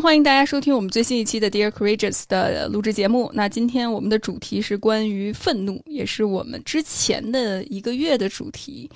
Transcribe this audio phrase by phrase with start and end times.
[0.00, 3.30] 欢迎大家收听我们最新一期的 Dear Courageous 的录制节目。
[3.34, 8.88] 那今天我们的主题是关于愤怒，也是我们之前的一个月的主题。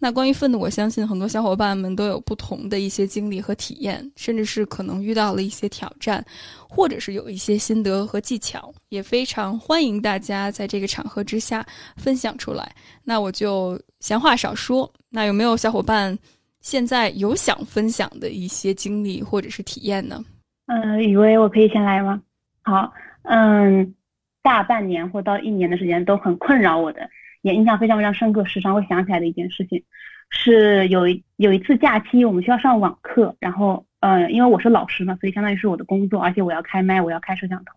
[0.00, 6.24] 那关于愤怒，我相信很多小伙伴们都有不同的一些经历和体验，甚至是可能遇到了一些挑战，
[6.68, 11.64] 或者是有一些心得和技巧，也非常欢迎大家在这个场合之下
[11.96, 12.74] 分享出来。
[13.04, 16.18] 那我就闲话少说，那有没有小伙伴
[16.62, 20.24] 现在有想分享的一些经历或者是体验呢？
[20.68, 22.22] 嗯，以为我可以先来吗？
[22.62, 23.94] 好，嗯，
[24.42, 27.08] 大半年或到一年的时间都很困扰我的。
[27.40, 29.82] 也印象非常非常深刻，时常会想起来的一件事情，
[30.28, 37.72] 是有一有一次假期，我们需要上网课，然后，呃，因为我是老师嘛，所以相当于是我的工作，而且我要开麦，我要开摄像头，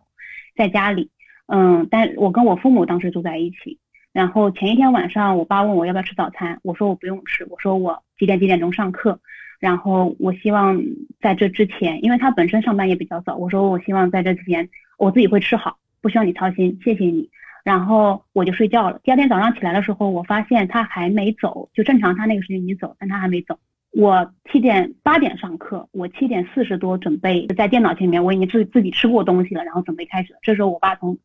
[0.56, 1.10] 在家里，
[1.46, 3.78] 嗯，但我跟我父母当时住在一起，
[4.12, 9.20] 然后前一天晚上，我爸问我要不要吃早餐，我说我不用吃，我说我几点几点钟上课，
[9.62, 10.82] 然后我希望
[11.20, 14.68] 在这之前，因为他本身上班也比较早，我说我希望在这之前
[14.98, 17.30] 我自己会吃好，不需要你操心，谢谢你。
[17.62, 18.98] 然后我就睡觉了。
[19.04, 23.56] 第二天早上起来的时候，我发现他还没走，就正常他那个时间已经走，但他还没走。
[23.92, 30.34] 我七点八点上课，我七点四十多准备在电脑前面，我已经自自己吃过东西了，然后准备开始。
[30.42, 31.16] 这时候我爸从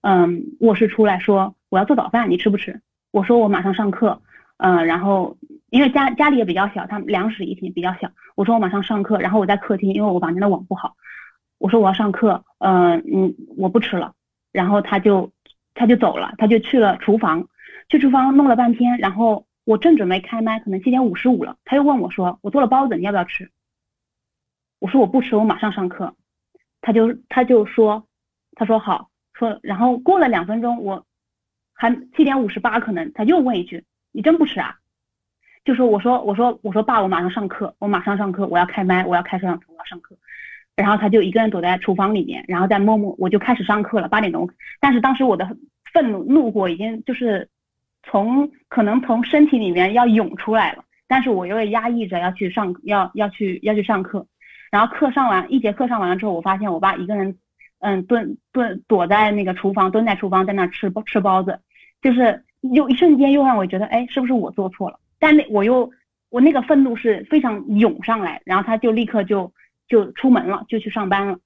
[0.00, 2.80] 嗯卧室出来说我要做早饭，你吃不吃？
[3.12, 4.20] 我说我马上上课。
[4.56, 5.36] 嗯，然后
[5.74, 8.10] 因为家家里也比较小，他们两室一厅比较小。
[8.36, 10.94] 我说我马上上课，然后我在客厅，因为我房间的网不好。
[11.58, 14.14] 我说我要上课，嗯嗯，我不吃了。
[14.52, 15.32] 然后他就。
[15.76, 17.48] 他就走了，他就去了厨房，
[17.88, 23.50] 去厨房弄了半天，然后我正准备开麦，可能七点五十五了，他又问我说：“我做了包子，你要不要吃？”
[24.78, 26.14] 我说：“我不吃，我马上上课。”
[26.80, 28.06] 他就他就说
[28.54, 31.04] ：“他说好，说。”然后过了两分钟，我
[31.72, 33.84] 还七点五十八，可能他又问一句
[34.14, 34.76] ：“你真不吃啊？”
[35.64, 40.14] 就说我说我说我说爸，我马上上课，我马上上课，我要开麦，我要开摄像头，我要上课。
[40.76, 44.48] 然后他就一个人躲在厨房里面，然后在默默，我就开始上课了，八点钟。
[44.80, 45.56] 但是当时我的
[45.92, 47.48] 愤怒、怒火已经就是
[48.02, 54.26] 从可能从身体里面要涌出来了，但是我又压抑着要去上，要要去要去上课。
[54.70, 57.38] 然后课上完，一节课上完了之后，我发现我爸一个人，
[57.78, 61.60] 嗯，蹲蹲躲在那个厨房，蹲在厨房在那吃吃包子，
[62.02, 64.98] 就是又一瞬间又让我觉得，哎，是不是我做错了？
[65.24, 65.90] 但那我又
[66.28, 69.50] 我那个愤怒是非常涌上来，然后他就立刻就。
[69.86, 71.38] 就出门了，就去上班了。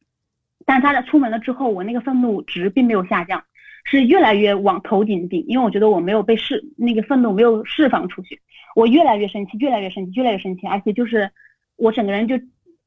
[0.65, 3.43] 但他在出门了之后，我那个愤怒值并没有下降，
[3.85, 5.45] 是越来越往头顶顶。
[5.49, 8.41] 因为我觉得我没有被释那个愤怒没有释放出去，
[8.77, 10.69] 我越来越生气，越来越生气，越来越生气。
[10.69, 11.29] 而且就是
[11.77, 12.41] 我整个人就，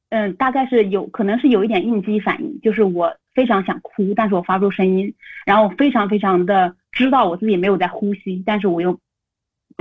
[0.07, 5.13] 嗯，大概是有可能是有一点应激反应，就是我非常想哭，但是我发不出声音，
[5.45, 8.97] 然后非常非常的知道我自己没有在呼吸，但是我又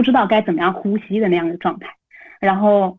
[0.01, 1.95] 不知道该怎么样呼吸的那样的状态，
[2.41, 2.99] 然后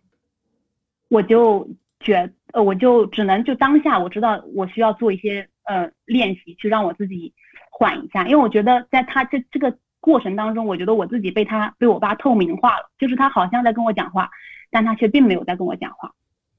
[1.10, 1.68] 我就
[2.00, 2.32] 觉。
[2.54, 7.34] 呃，我就只能就当下我知道我需要做一些呃练习，去让我自己
[7.72, 14.30] 缓一下，因为我觉得在他这这个过程当中，我觉得我自己被他被我爸透明化了，就是他好像在跟我讲话，
[14.70, 16.12] 但他却并没有在跟我讲话，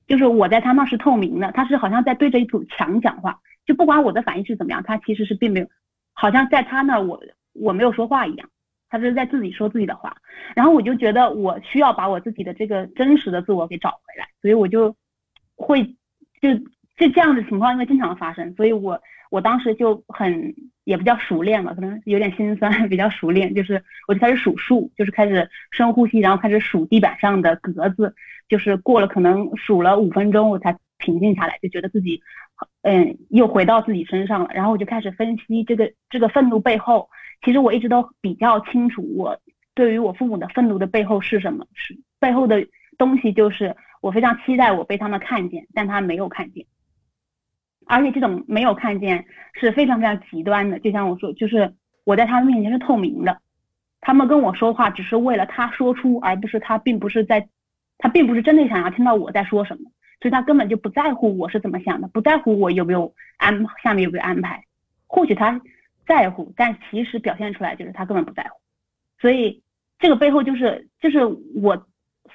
[0.06, 5.66] 就是我在他那是透明的，他是好像在对着一堵墙讲话，就不管我的反应是怎么样，他其实是并没有，
[6.14, 7.22] 好像在他那我
[7.53, 8.48] 我没有说话一样，
[8.92, 10.14] 他是在自己说自己的话，
[10.54, 14.94] 然后我就觉得我需要把我自己的这个真实的自我给找回来，所以我就。
[15.54, 15.84] 会
[16.41, 16.54] 就
[16.97, 28.12] 就这样的情况，因为经常发生，所以我我当时就很也不叫熟练了，可能有点心酸， 比较熟练，就是我就开始数数，就是开始深呼吸，然后开始数地板上的格子，
[28.48, 32.20] 就是过了可能数了五分钟，我才平静下来，就觉得自己
[32.80, 37.09] 嗯又回到自己身上了，然后我就开始分析这个这个愤怒背后，
[37.42, 39.39] 其实我一直都比较清楚，我
[39.74, 42.66] 对于我父母的愤怒的背后是什么，是背后的
[42.98, 43.77] 东西就是。
[44.03, 46.66] 我非常期待我被他们看见，但他没有看见，
[47.86, 50.77] 而且这种没有看见是非常非常极端的。
[50.80, 51.72] 就像我说，就是
[52.03, 53.41] 我在他们面前是透明的，
[54.00, 57.48] 他们跟我说话只是为了他说出，而不是他并不是在，
[57.97, 59.88] 他并不是真的想要听到我在说什么，
[60.21, 64.65] 所以他根本就不在乎我是怎么想的，不在乎我有没有安下面有没有安排。
[65.06, 65.60] 或许他
[66.07, 68.60] 在乎，但其实表现出来就是他根本不在乎。
[69.21, 69.63] 所以
[69.99, 71.87] 这个背后就是就是我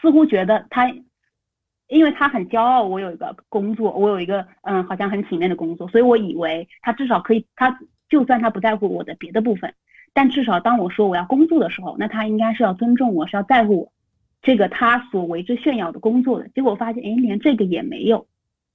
[0.02, 0.94] 似乎觉得他。
[1.90, 7.80] 因为他很骄傲，我有一个工作，我有一个嗯，好像很体面的工作，所以我以为他至少可以，他
[8.10, 9.74] 就算他不在乎我的别的部分，
[10.12, 13.92] 但至少当我说我要工作的时候，那他应该是要尊重我，是要在乎我
[14.42, 16.50] 这个他所为之炫耀的工作的。
[16.50, 18.28] 结果发现，哎，连这个也没有，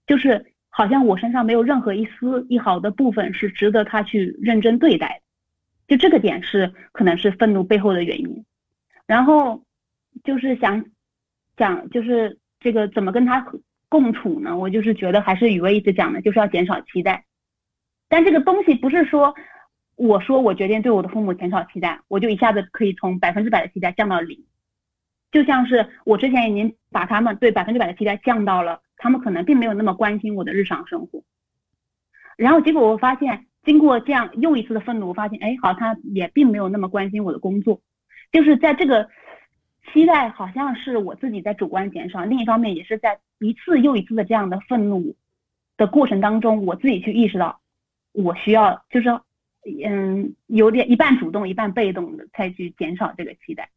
[0.07, 5.23] 就是好像我身上没有任何一丝一毫的部分是值得他去认真对待
[5.87, 8.45] 的，就这个点是可能是愤怒背后的原因。
[9.07, 9.63] 然后
[10.25, 10.85] 就是想
[11.57, 12.39] 讲就是。
[12.65, 13.45] 这个怎么跟他
[13.89, 14.57] 共处呢？
[14.57, 17.25] 我就是觉得还是雨薇一直讲的，就是要减少期待。
[18.09, 19.35] 但这个东西不是说
[19.97, 24.45] 我说我决定对我的父母减少期待，我就一下子可以从百分之百的期待降到零。
[25.33, 31.25] 就像是我之前已经把他们对百分之百的期待降到了，他们可能并没有那么关心我的日常生活。
[32.37, 37.81] 然后结果我发现，经过这样又一次的愤怒，我发现，哎，好，他也并没有那么关心我的工作。
[38.31, 39.11] 就是在这个
[39.93, 45.17] 期待好像是我自己在主观减少，另一方面也是在一次又一次的这样的愤怒
[45.77, 47.61] 的过程当中，我自己去意识到，
[48.13, 49.09] 我需要就是
[49.85, 53.69] 嗯，有点一半主动一半被动的再去减少这个期待。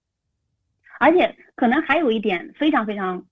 [0.99, 3.25] 而且可能还有一点非常非常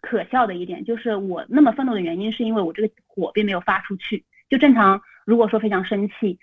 [0.00, 4.24] 可笑的一点，就是我那么愤怒的原因，是因为我这个火并没有发出去。
[4.48, 6.38] 就正常，如果说非常生气，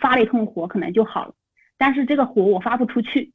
[0.00, 1.34] 发了一通火可能就好了。
[1.78, 3.32] 但是这个火我发不出去，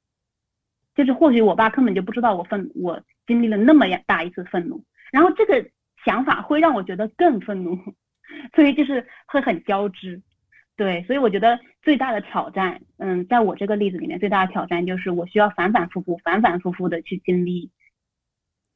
[0.96, 5.68] 就是或许我爸根本就不知道我愤，我经历了那么大一次愤怒，然后这个
[6.06, 7.78] 想法会让我觉得更愤怒，
[8.56, 10.22] 所以就是会很交织。
[10.78, 17.72] 对，所以我觉得最大的挑战，嗯，在我这个例子里面，最大的挑战就是我需要反反复复、反反复复的去经历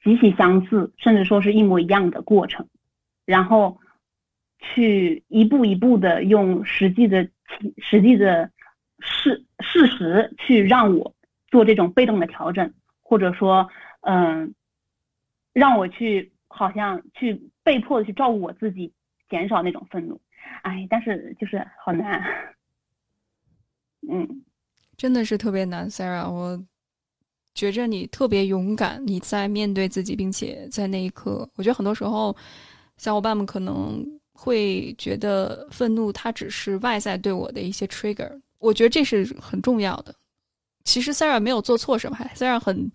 [0.04, 2.68] 极其相似，甚至说是一模一样的过程，
[3.26, 3.80] 然后
[4.60, 7.28] 去一步一步的用实际的、
[7.78, 8.52] 实际的
[9.00, 11.14] 事事实去让我
[11.48, 13.70] 做这种被动的调整，或者说，
[14.02, 14.54] 嗯，
[15.54, 18.94] 让我去好像去被迫的去照顾我自己，
[19.30, 20.20] 减少那种愤怒。
[20.64, 22.22] 哎，但是就是好难，
[24.10, 24.44] 嗯，
[24.98, 26.30] 真的是特别难，Sarah。
[26.30, 26.62] 我
[27.60, 32.34] 觉着你特别勇敢，你在面对自己，并且在那一刻，我觉得很多时候
[32.98, 34.02] 小伙伴们可能
[34.32, 40.16] 会觉得愤怒它只是外在对我的一些 trigger，我觉得这是很重要的。
[40.86, 42.90] 其实 Sarah 没有做错什么，Sarah 很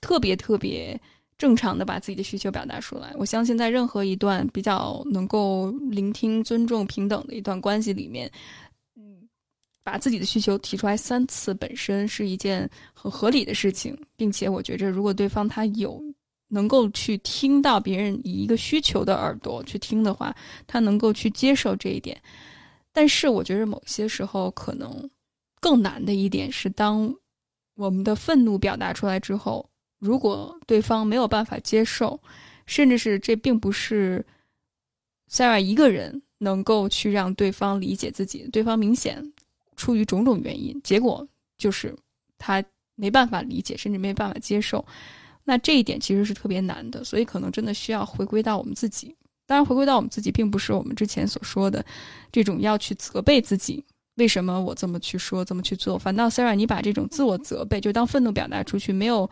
[0.00, 1.00] 特别特别。
[1.38, 8.28] 正常的把自己的需求表达出来，我相信在任何一段比较能够聆听、尊重、平等的一段关系里面，
[9.88, 15.98] 把自己的需求提出来三次本身是一件很合理的事情，并且我觉着，如果对方他有
[16.48, 20.36] 能够去听到别人以一个需求的耳朵去听的话，
[20.66, 22.20] 他能够去接受这一点。
[22.92, 25.08] 但是我觉着某些时候可能
[25.60, 27.14] 更难的一点是，当
[27.74, 29.66] 我们的愤怒表达出来之后。
[30.00, 32.20] 如果对方没有办法接受，
[32.66, 34.24] 甚至是这并不是
[35.28, 39.20] Sarah 一个人能够去让对方理解自己，对方明显
[39.78, 41.26] 出于种种原因，结果
[41.56, 41.96] 就是
[42.36, 42.62] 他
[42.96, 44.84] 没办法理解，甚至没办法接受。
[45.44, 49.16] 那这一点其实是特别难的，所以可能真的需要回归到我们自己。
[49.46, 51.82] 当然，回归到我们自己，并不是我们之前所说的
[52.30, 53.82] 这种要去责备自己，
[54.16, 55.98] 为什么我这么去说，这么去做。
[55.98, 59.30] 反倒 Sarah，你把这种自我责备，就当愤怒表达出去，没有。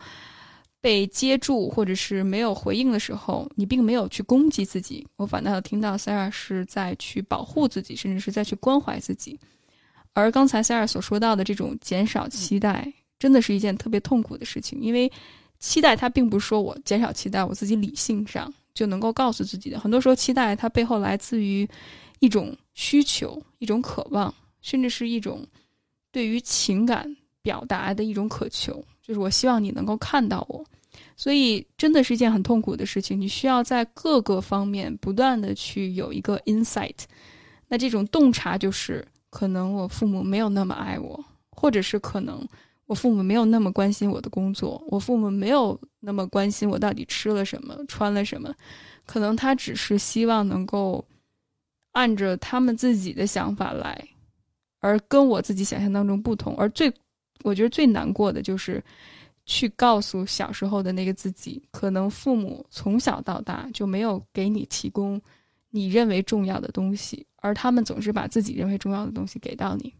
[0.79, 9.37] 被接住或者是没有回应的时候，你并没有去攻击自己，我反倒听到 Sarah 是在去保护自己，甚至是在去关怀自己。
[10.17, 15.11] 而刚才塞尔所说到的这种减少期待，真的是一件特别痛苦的事情，因为
[15.59, 19.79] 期待它并不是说我减少期待，我自己理性上就能够告诉自己的。
[19.79, 21.67] 很多时候，期待它背后来自于
[22.19, 25.45] 一种需求、一种渴望，甚至是一种
[26.11, 28.83] 对于情感表达的一种渴求。
[29.03, 30.65] 就是我希望你能够看到我，
[31.15, 33.19] 所以真的是一件很痛苦的事情。
[33.19, 36.97] 你需要在各个方面不断的去有一个 insight。
[37.67, 42.47] 那这种洞察就是，可能我父母没有那么爱我，或者是可能
[42.85, 48.53] 我父母没有那么关心我的工作，我父母没有那么关心我到底吃了什么、穿了什么，
[49.05, 51.05] 可能他只是希望能够
[51.91, 54.07] 按着他们自己的想法来，
[54.79, 56.93] 而跟我自己想象当中不同，而最。
[57.43, 58.83] 我觉得最难过的就是，
[59.45, 65.21] 去告诉小时候的那个自己，可能父母从小到大就没有给你提供
[65.69, 69.93] 你认为重要的东西，而他们总是把自己认为重要的东西给到你。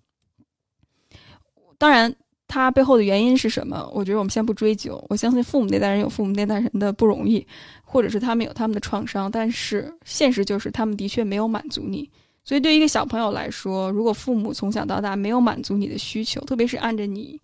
[1.77, 2.13] 当然，
[2.48, 3.89] 他背后的原因是什么？
[3.94, 5.03] 我觉得我们先不追究。
[5.10, 7.46] 我相信父母那代人有父母那代人的不容易，
[7.84, 12.10] 或者是他们有他们的创伤，但是现实就是他们的确没有满足你。
[12.44, 17.39] 所以，对于一个小朋友来说，如果父母从小到大没有满足你的需求，特别是按着你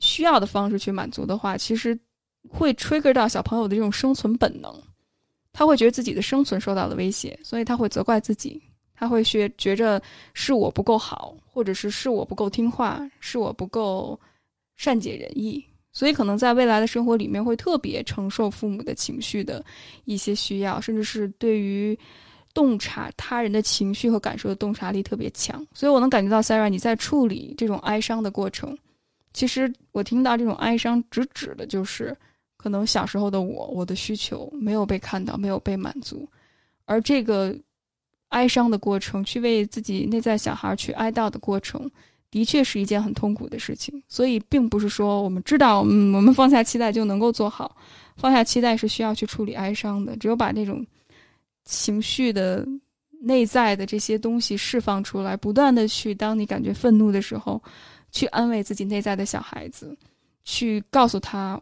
[0.00, 1.98] 需要的方式去满足的话，其实
[2.50, 4.70] 会 trigger 到小朋友的这种生存本能，
[5.56, 8.60] 他会觉得自己的生存受到了威胁，所以他会责怪自己，
[8.94, 9.98] 他会学觉着
[10.34, 14.20] 是我不够好，或者是是我不够听话，是我不够
[14.76, 19.64] 善解人意，所以可能在未来的生活里面会特别承受父母的情绪的
[20.04, 21.98] 一些需要，甚至是对于。
[22.54, 28.74] 洞察他人的情绪和感受的洞察力特别强，所以我能感觉到 Sarah 你在处理这种哀伤的过程。
[29.34, 32.16] 其实我听到这种哀伤，直指的就是
[32.66, 36.28] 可能小时候的我，我的需求没有被看到，没有被满足，
[36.84, 37.56] 而这个
[38.30, 41.88] 哀伤的过程，去为自己内在小孩去哀悼的过程，
[42.28, 44.02] 的确是一件很痛苦的事情。
[44.08, 47.76] 所以，并不是说我们知道，嗯，我们放下期待就能够做好。
[48.16, 50.16] 放下期待是需要去处理哀伤的。
[50.16, 50.84] 只有把那种
[51.64, 52.66] 情绪的
[53.20, 57.62] 内在的这些东西释放出来，不断的去，当你感觉愤怒的时候，
[58.10, 59.96] 去安慰自己内在的小孩子，
[60.42, 61.60] 去告诉他。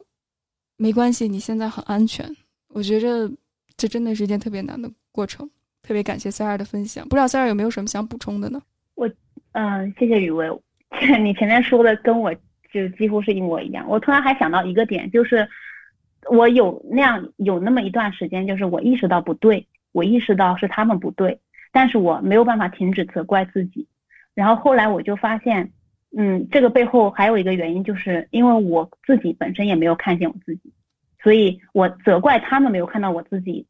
[0.76, 2.28] 没关系，你现在很安全。
[2.68, 3.30] 我觉着
[3.76, 5.48] 这真的是一件特别难的过程。
[5.82, 8.60] 特别感谢塞尔的分享，不知道塞尔有没有什么想补充的呢？
[8.94, 9.06] 我，
[9.52, 10.48] 嗯，谢谢雨薇。
[11.22, 12.34] 你前面说的跟我
[12.72, 13.86] 就几乎是一模一样。
[13.86, 15.46] 我突然还想到一个点，就是
[16.30, 21.38] 我有那样有那么一段时间，就是我意识到不对，我意识到是他们不对，
[21.70, 23.86] 但是我没有办法停止责怪自己。
[24.34, 25.70] 然后后来我就发现。
[26.16, 30.72] 嗯，这个背后还有一个原因，就是因为我自己本身也没有看见我自己，
[31.20, 33.66] 所以我责怪他们没有看到我自己。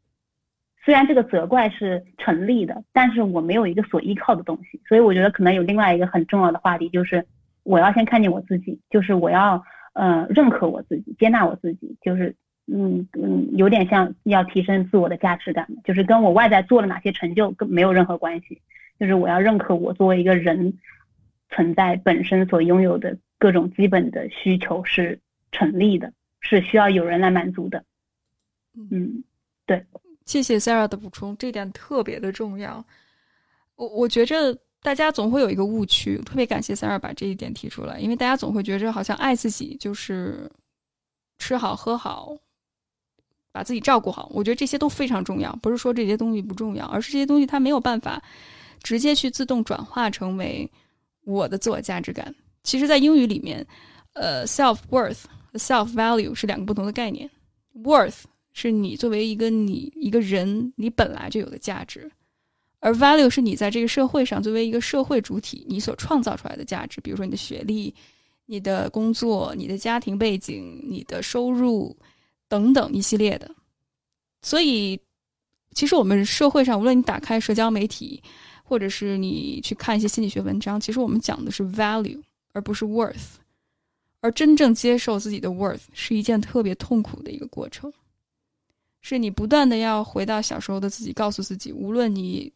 [0.85, 7.25] 虽然这个责怪是成立的，但是我没有一个所依靠的东西，所以我觉得可能有另外一个很重要的话题，就是
[7.63, 12.37] 我要先看见我自己，就是我要呃认可我自己，接纳我自己，就是
[12.71, 18.61] 嗯嗯，有点像要提升自我的价值感，就是跟我外在做了哪些成就跟没有任何关系，
[19.01, 20.75] 就是我要认可我作为一个人。
[21.51, 25.19] 存在本身所拥有的各种基本的需求是
[25.53, 27.85] 成立的，是需要有人来满足的。
[28.91, 29.23] 嗯，
[29.67, 29.85] 对，
[30.25, 32.85] 谢谢 Sarah 的补充，这点特别的重要。
[33.77, 40.51] 我我觉着大家总会有一个误区，特别感谢 Sarah 把这一点提出来，因为大家总会觉着好像爱自己就是
[41.39, 42.37] 吃好喝好，
[43.53, 44.29] 把自己照顾好。
[44.35, 48.21] 我觉得这些都非常重要，不是说这些东西不重要，而是这些东西它没有办法
[48.83, 50.69] 直接去自动转化成为。
[51.25, 53.67] 我的自我价值感，其实，在英语里面，
[54.13, 57.29] 呃，self worth 和 self value 是两个不同的概念。
[57.83, 62.11] worth 是你作为一个你一个人你本来就有的价值，
[62.81, 67.01] 而 value 是你在这个社会上作为一个社会主体你所创造出来的价值。
[67.01, 67.95] 比如说你的学历、
[68.47, 71.97] 你的工作、你的家庭背景、你的收入
[72.49, 73.51] 等等一系列的。
[74.43, 75.01] 所以，
[75.73, 78.23] 其实我们社会上，无论你打开社交媒体。
[78.67, 82.21] 或者是你去看一些心理学文章，其实我们讲的是 value，
[82.53, 83.35] 而不是 worth。
[84.21, 87.93] 而真正接受自己的 worth 是一件特别痛苦的一个过程，
[89.03, 92.51] 是你不断的要回到小时候的自己，告诉自己，无论你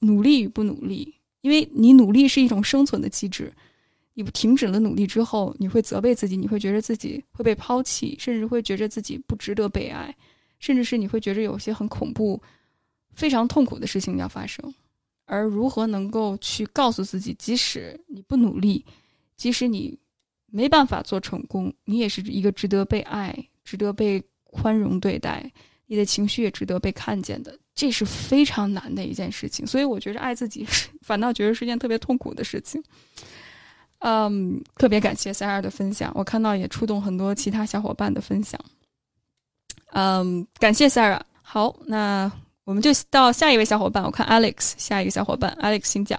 [0.00, 3.50] 努力与不努力，因为你努力是一种生存的机制，
[4.12, 10.14] 你停止了努力之后，你会责备自己，你会觉得自己会被抛弃，甚至会觉得自己不值得被爱，
[10.58, 12.38] 甚至是你会觉得有些很恐怖、
[13.14, 14.74] 非常痛苦的事情要发生。
[15.26, 18.84] 而如何能够去告诉自己，即使你不努力，
[19.36, 19.98] 即使你
[20.46, 25.50] 没办法做成功，你也是一个值得被爱、值得被宽容对待，
[25.86, 29.66] 你的情绪也值得被看见的，这是非常难的一件事情。
[29.66, 30.66] 所以我觉得爱自己，
[31.02, 32.82] 反倒觉得是件特别痛苦的事情。
[34.00, 38.60] 嗯，特别感谢塞尔的分享，我看到也触动很多其他小伙伴的分享。
[39.92, 41.20] 嗯，感谢 Sara。
[41.42, 42.30] 好，那。
[42.64, 46.18] 我们就到下一位小伙伴，我看 Alex，下一个小伙伴 Alex，先讲。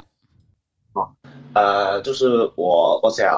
[0.94, 1.14] 好，
[1.54, 3.36] 呃，就是我，我想。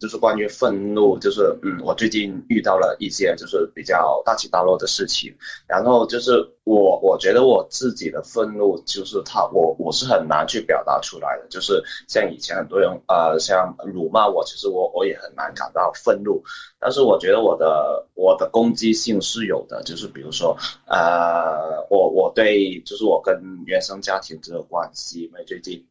[0.00, 6.32] 就是关于愤怒，就是嗯，我最近遇到了一些就是比较大起大落的事情，然后就是
[6.64, 16.42] 我我觉得我自己的愤怒就是他我我是很难去表达出来的，就是像以前很多人呃像辱骂我，其实我我也很难感到愤怒，
[16.78, 25.86] 但是我觉得我的我的攻击性是有的，就是比如说呃我我对就是我跟原生家庭这个关系，因为最近。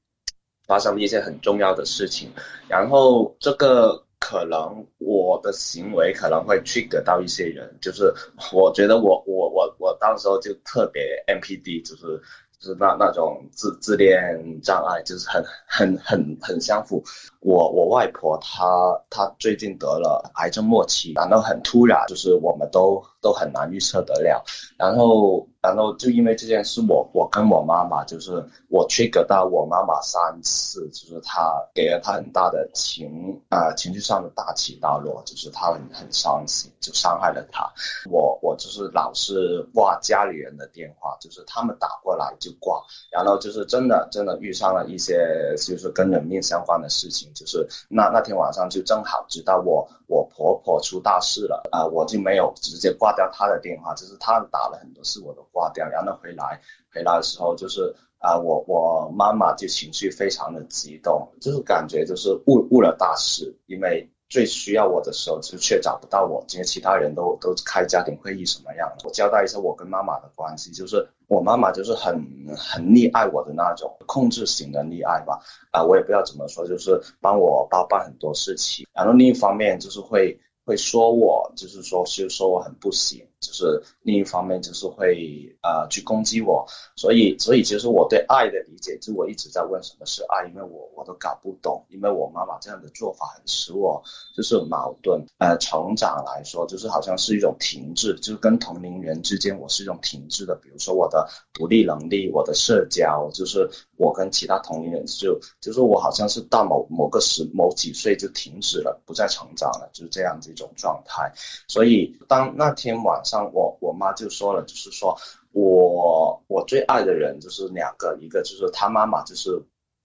[0.69, 2.29] 发生了一些很重要的事情，
[2.67, 8.13] 然后这个可能我的行为可能会 trigger 到一些人，就是
[8.53, 12.21] 我觉得我我我我当时候就特别 MPD，就是。
[12.61, 17.01] 就是那那种自自恋障碍，就是很很很很相符。
[17.39, 18.67] 我我外婆她
[19.09, 24.43] 她最近得了癌症末期，然后很突然，就是我们都都很难预测得了。
[24.77, 28.31] 然后然后就因为这件事，我我跟我妈妈就是
[28.69, 37.67] 我 trigger 到我妈妈三次，就是她给了她很大的情啊情绪上的大起大落，就是她很很伤心，就伤害了她。
[38.09, 42.51] 我我就是老是挂家里人的电话，就是他们打过来就。
[42.59, 56.62] 挂，然后就是真的真的遇上了一些就是跟人命相关的事情，就是那那天晚上就正好知道我我婆婆出大事了啊，我就没有直接挂挂掉他的电话，就是他打了很多次我都挂掉，然后回来
[56.94, 68.88] 回来的时候就是啊我我妈妈就情绪非常的激动，就是感觉就是误误了大事，因为最需要我的时候，就却找不到我，因为其他人都都开家庭会议什么样。
[69.04, 72.13] 我交代一下我跟妈妈的关系，就是我妈妈就是很
[72.56, 75.39] 很溺爱我的那种控制型的溺爱吧，
[75.72, 80.39] 啊，我也不知道怎么说，就是帮我包办很多事情，然后另一方面就是会。
[80.69, 86.65] 会说我，就是说，就是说我很不行，就是另一方面就是会呃去攻击我，
[86.96, 94.03] 所以所以其实我对爱的理解，就我一直在问什么是爱，因为我我都搞不懂，因为我妈妈这样的做法很使我
[94.36, 95.25] 就是矛盾。
[95.38, 110.50] 呃，成长来说，就是好像是一种停滞，就是跟同龄人之间我是一种停滞的，比如说我的独立能力，我的社交，就是我跟其他同龄人就就是我好像是到某某个时某几岁就停止了，不再成长了，就是这样子。
[110.60, 111.31] 种状态，
[111.67, 115.15] 所以当那天晚上，我我妈就说了，就是说
[115.51, 119.51] 我我最爱的人就是两个，一个就是他妈妈，就是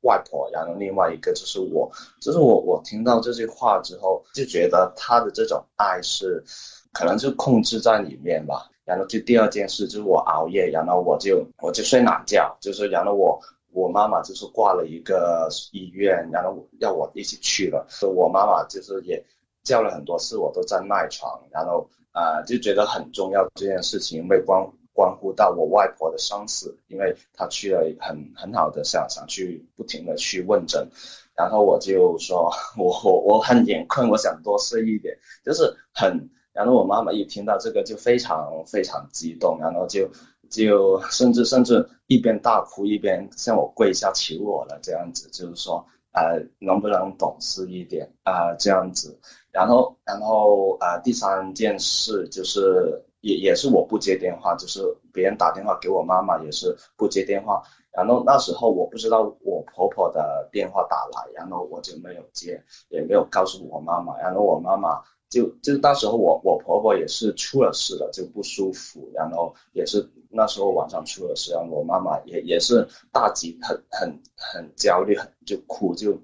[0.03, 1.91] 外婆，然后另外一个就是我，
[2.21, 6.45] 就是我我听到这句话之后，就觉得他的这种爱是
[6.93, 8.71] 可能就控制在里面吧。
[8.85, 13.41] 然后就第二件事就是我熬夜，然后我就我就睡懒觉，就是然后我
[13.73, 19.25] 我妈妈就是挂了一个医院，然后要我一起去了，我妈妈就是也。
[19.65, 30.87] 叫了很多次，我都在赖床，然后啊就觉得很重要这件事情，因为关关乎到我外婆的生死，因为她去了很很好的想想去不停的去问诊，
[31.35, 40.09] 然后我就说我我我很眼困，我想多睡一点，就是很，然后我妈妈一听到这个就非常非常激动，然后就
[40.51, 49.19] 就甚至甚至一边大哭一边向我跪下求我了，这样子就是说呃能不能懂事一点啊这样子。
[49.55, 57.63] 然后，然后啊，第三件事就是也也是我不接电话，就是别人打电话给我妈妈也是不接电话。
[57.93, 64.19] 然后那时候我不知道我婆婆的电话打来，然后我就没有接，也没有告诉我妈妈。
[64.19, 76.21] 然后我妈妈就就那时候我我婆婆也是出了事了，就不舒服，然后也是那时候晚上出了事，然后我妈妈也也是大急，很很很焦虑，很就哭，就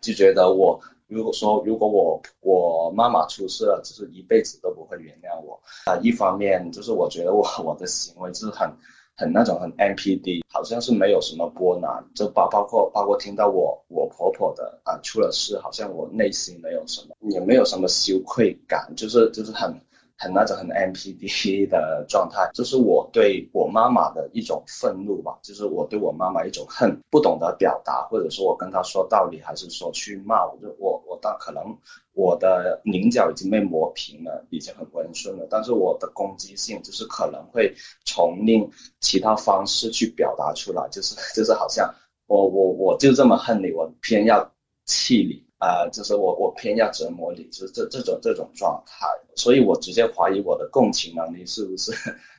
[0.00, 0.80] 就觉得我。
[1.10, 5.98] 如果说如果我我妈妈出事了，就是一辈子都不会原谅我啊！
[6.00, 8.70] 一方面就是我觉得我我的行为就是很
[9.16, 19.74] 很那种很 NPD，好像是没有什么波澜，就包包括包括听到我我婆婆的啊出了事，好像我内心没有什么，也没有什么羞愧感，就是就是很。
[20.20, 31.64] 很那种很 NPD 的状态，就是我对我妈妈的一种愤怒吧，就是我对我妈妈一种恨，不懂得表达，或者说我跟她说道理，还是说去骂我，就我我当可能
[32.12, 41.90] 我的棱角已经被磨平了，已经很温顺了，但是我的攻击性就是可能会从另其他方式去表达出来，就是就是好像
[42.26, 44.52] 我我我就这么恨你，我偏要
[44.84, 45.49] 气你。
[45.60, 51.92] 啊，就是我我偏要折磨你，就是这这种这种状态，所以我直接怀疑我的共情能力是不是，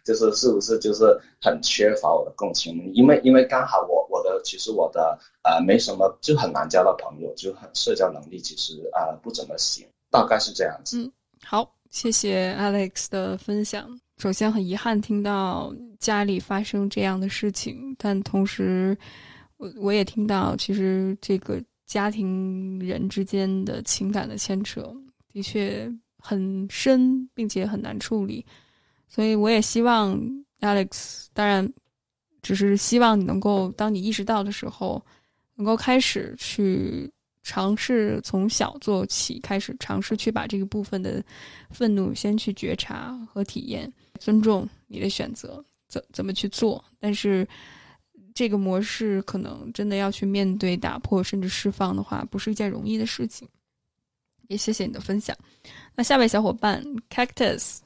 [0.04, 1.06] 就是是不是就是
[1.40, 10.98] 很缺乏我的共情能力，因为因为刚好我我的其实我的呃没什么就很难交到朋友，就很社交能力其实啊不怎么行，大概是这样子。
[10.98, 11.12] 嗯，
[11.46, 13.88] 好，谢谢 Alex 的分享。
[14.18, 18.98] 首先很遗憾听到家里发生这样的事情，但同时
[19.58, 21.62] 我我也听到其实这个。
[21.92, 24.96] 家庭人之间的情感的牵扯
[25.28, 28.46] 的确很深，并且很难处理，
[29.10, 30.18] 所以我也希望
[30.62, 31.70] Alex，当然
[32.42, 35.06] 只是希望你能够，当你意识到的时候，
[35.56, 37.12] 能够开始去
[37.44, 41.22] 尝试从小做起，开始尝试去把这个部分的
[41.72, 47.46] 愤怒先去觉察和体验，尊重你的选择，怎怎么去做，但是。
[48.34, 53.48] 这个模式可能真的要去面对、打破，甚至释放的话，不是一件容易的事情。
[54.48, 55.36] 也谢谢你的分享。
[55.96, 57.80] 那下位小伙伴 Cactus，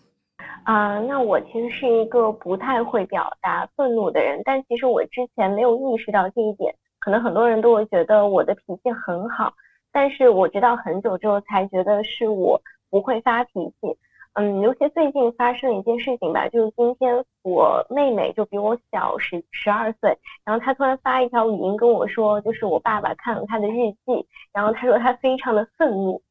[0.64, 6.74] 啊，那我其实是一个不太会表达愤怒的人，但其实我之前没有意识到这一点。
[6.98, 9.54] 可能很多人都会觉得我的脾气很好，
[9.92, 13.96] 但是我直到很久之后才觉得是我不会发脾气。
[14.38, 26.22] 嗯，尤其最近发生一件事情吧，就是今天我妹妹就比我小十十二岁，然后她突然发一条语音跟我说，就是我爸爸看了她的日记，然后她说她非常的愤怒，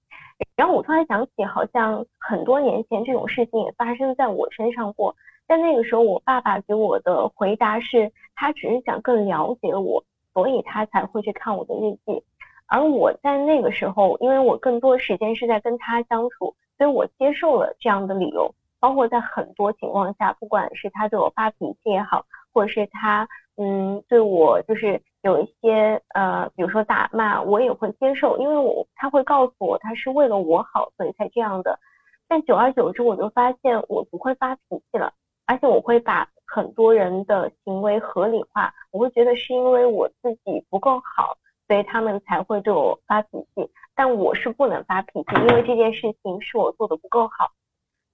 [0.55, 12.23] 然后我突然想起，好像很多年前这种事情也发生在我身上过，但那个时候我爸爸给我的回答是，他只是想更了解我，所以他才会去看我的日记，
[12.67, 16.55] 而我在那个时候，因为我更多时间是在跟他相处。
[16.77, 31.79] 所以我接受了这样的理由，包括在很多情况下，不管是他对我发脾气也好，或者是他嗯对我就是有一些呃，比如说打骂，我也会接受，因为我他会告诉我他是为了我好，所以才这样的。
[32.27, 35.13] 但久而久之，我就发现我不会发脾气了，
[35.47, 43.71] 而且我会把很多人的行为合理化，我会觉得是因为我自己不够好，所以他们才会对我发脾气。
[43.95, 47.53] 但我是不能发脾气，因为这件事情是我做的不够好。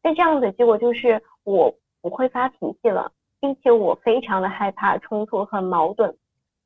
[0.03, 6.17] 那这样的结果就是我不会发脾气了，并且我非常的害怕冲突和矛盾。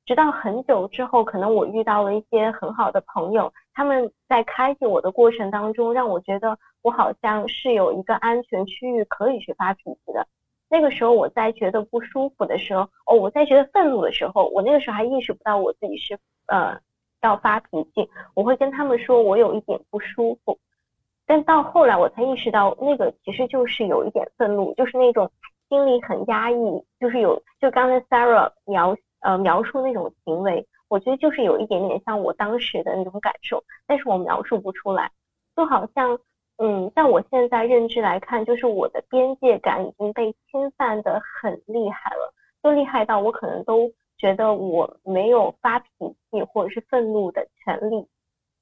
[0.04, 10.26] 直到很久之后，可能我遇到了一些很好的朋友，他们在开启我的过程当中，让我觉得我好像是有一个安全区域可以去发脾气的。
[10.68, 16.78] 那个时候我在觉得不舒服的时候，哦，我在觉得愤怒的时候，我那个时候还意识不到我自己是呃
[17.22, 20.58] 要发脾气，我会跟他们说我有一点不舒服。
[21.26, 25.30] 但到后来我才意识到，那个其实就是有一点愤怒，就是那种
[25.68, 28.96] 心里很压抑，就是有就刚才 Sarah 描。
[29.26, 35.10] 呃，描述那种行为，我觉得就是有一点点像我当时的那种感受，但是我描述不出来，
[35.56, 36.18] 就好像，
[36.56, 45.88] 嗯，但我现在认知来看，就是我的边界感已经被侵犯的很厉害了，就厉害到我可能都觉得我没有发脾
[46.30, 48.06] 气或者是愤怒的权利，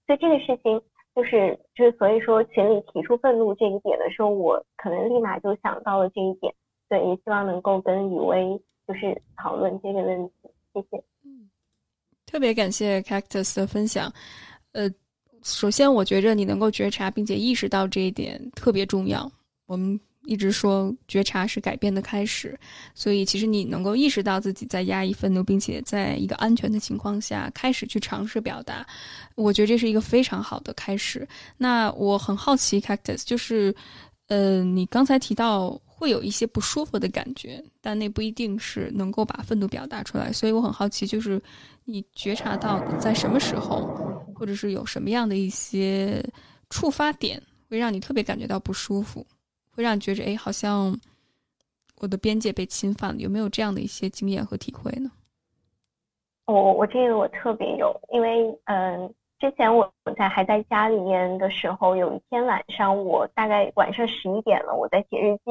[0.06, 0.80] 所以这个事情
[1.14, 6.54] 就是就是所以说群里提出愤怒这一点的时候，我可能立马就想到了这一点，
[6.88, 10.32] 对，也希望能够跟雨薇就是讨论这个问题。
[10.72, 11.50] 谢谢，嗯，
[12.24, 14.10] 特别感谢 Cactus 的分享。
[14.72, 14.88] 呃，
[15.42, 19.30] 首先我觉着你能够觉察并且意识到这一点特别重要。
[19.66, 22.58] 我们一直说觉察是改变的开始，
[22.94, 28.86] 所以其实你能够意识到自己在压抑愤怒，并且在一个安全的情况下开始去尝试表达，
[29.34, 31.26] 我觉得这是一个非常好的开始。
[31.56, 33.74] 那我很好奇，Cactus，就是，
[34.28, 35.80] 呃，你刚才提到。
[36.02, 40.32] 会有一些不舒服的感觉，但那不一定是能够把愤怒表达出来。
[40.32, 41.40] 所以我很好奇，就是
[41.84, 43.86] 你觉察到在什么时候，
[44.34, 46.20] 或者是有什么样的一些
[46.70, 49.24] 触发点，会让你特别感觉到不舒服，
[49.70, 50.92] 会让你觉着哎，好像
[52.00, 53.20] 我的边界被侵犯了。
[53.20, 55.08] 有没有这样的一些经验和体会呢？
[56.46, 59.14] 我我这个我特别有，因为嗯。
[59.42, 65.50] 之前我我在还在家里面的时候，有一天晚上，我大概晚上十一点了，我在写日记。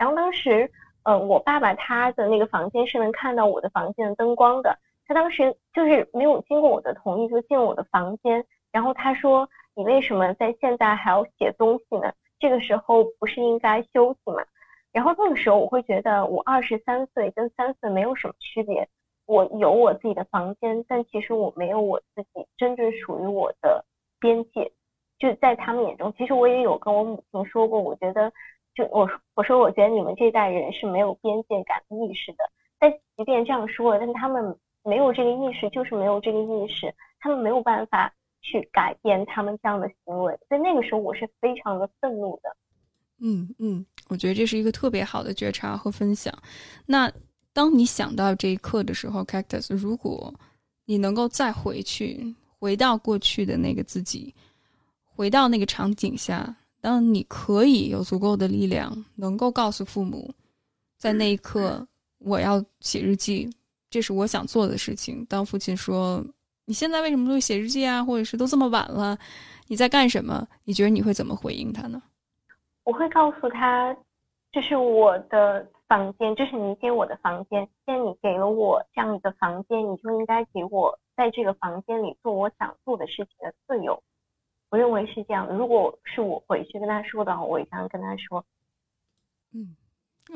[0.00, 0.70] 然后当时，
[1.02, 4.74] 呃，我爸爸他的那个房间是能看到我的房间的灯光的。
[5.06, 8.42] 他当时就是没有经过我的同意就进了我的房间。
[8.72, 12.10] 然后他说：“你为什么在现在还要写东西呢？
[12.38, 14.42] 这个时候不是应该休息吗？”
[14.90, 18.88] 然后那个时候我会觉得，我二十三岁跟三岁没有什么区别。
[19.26, 23.84] 我有我自己的房间，但其实我没有我自己真正属于我的
[24.18, 24.72] 边界。
[25.18, 28.32] 就在他们眼中，其实我也有跟我母亲说过，我觉得，
[28.74, 32.38] 就我我说我觉得你们这代人是没有边界感意识的。
[32.78, 40.38] 但即便这样说了，但他们没有这个意识，就是没有这个意识，他们没有办法去改变他们这样的行为。
[40.48, 42.56] 在那个时候，我是非常的愤怒的。
[43.20, 46.32] 嗯嗯，我觉得这是一个特别好的觉察和分享。
[46.86, 47.12] 那。
[47.52, 50.32] 当你想到这一刻的时候，Cactus，如果
[50.84, 54.32] 你能够再回去，回到过去的那个自己，
[55.02, 60.32] 回到那个场景下，当你可以有足够的力量，能够告诉父母，
[60.96, 61.86] 在那一刻
[62.18, 63.48] 我要写日记，
[63.88, 65.24] 这是我想做的事情。
[65.26, 66.24] 当父亲说
[66.64, 69.18] 你现在为什么会写日记啊，或者是都这么晚了，
[69.68, 70.46] 你在干什么？
[70.64, 72.02] 你觉得你会怎么回应他呢？
[72.84, 73.96] 我会告诉他，
[74.52, 75.66] 这是我的。
[75.90, 77.66] 房间，这是你给我的房间。
[77.84, 84.00] 既然你给了我这样一个房间，你就应该给我在这个房间里做我想做的事情的自由。
[84.70, 85.46] 我认为是这样。
[85.48, 88.44] 如果是我回去跟他说的话，我也这样跟他说。
[89.52, 89.74] 嗯，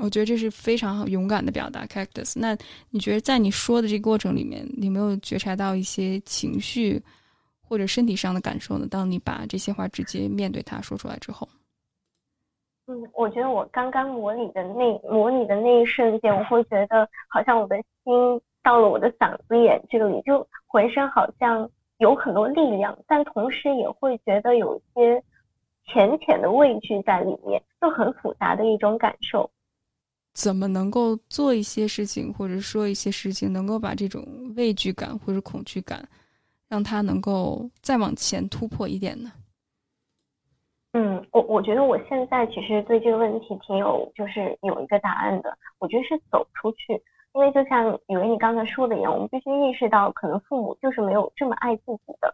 [0.03, 2.39] 我觉得这是非常勇敢的表达，Cactus。
[2.39, 2.57] 那
[2.91, 7.01] 你觉得在你说的这个过程里面，你有没有觉察到一些情绪
[7.63, 8.89] 或者身体上的感受呢？
[8.91, 11.49] 当你把这些话直接面对他说出来之后。
[12.87, 25.23] 嗯，我觉得我刚刚模拟的那模拟的那一瞬间，我会觉得好像我的心到了我的嗓子眼这里，就浑身好像有很多力量，但同时也会觉得有一些
[25.87, 29.49] 浅浅的畏惧在里面，就很复杂的一种感受。
[30.33, 34.27] 怎么能够做一些事情，或者说一些事情，能够把这种
[34.57, 36.09] 畏惧感或者恐惧感，
[36.69, 39.31] 让它能够再往前突破一点呢？
[40.93, 45.57] 嗯，我我觉得我现在其实对这个问题挺有，就是有一个答案的。
[45.79, 47.01] 我觉得是走出去，
[47.35, 52.33] 因为就像以为你刚才说的一样，我们必须意识到，可能父母就是没有这么爱自己的。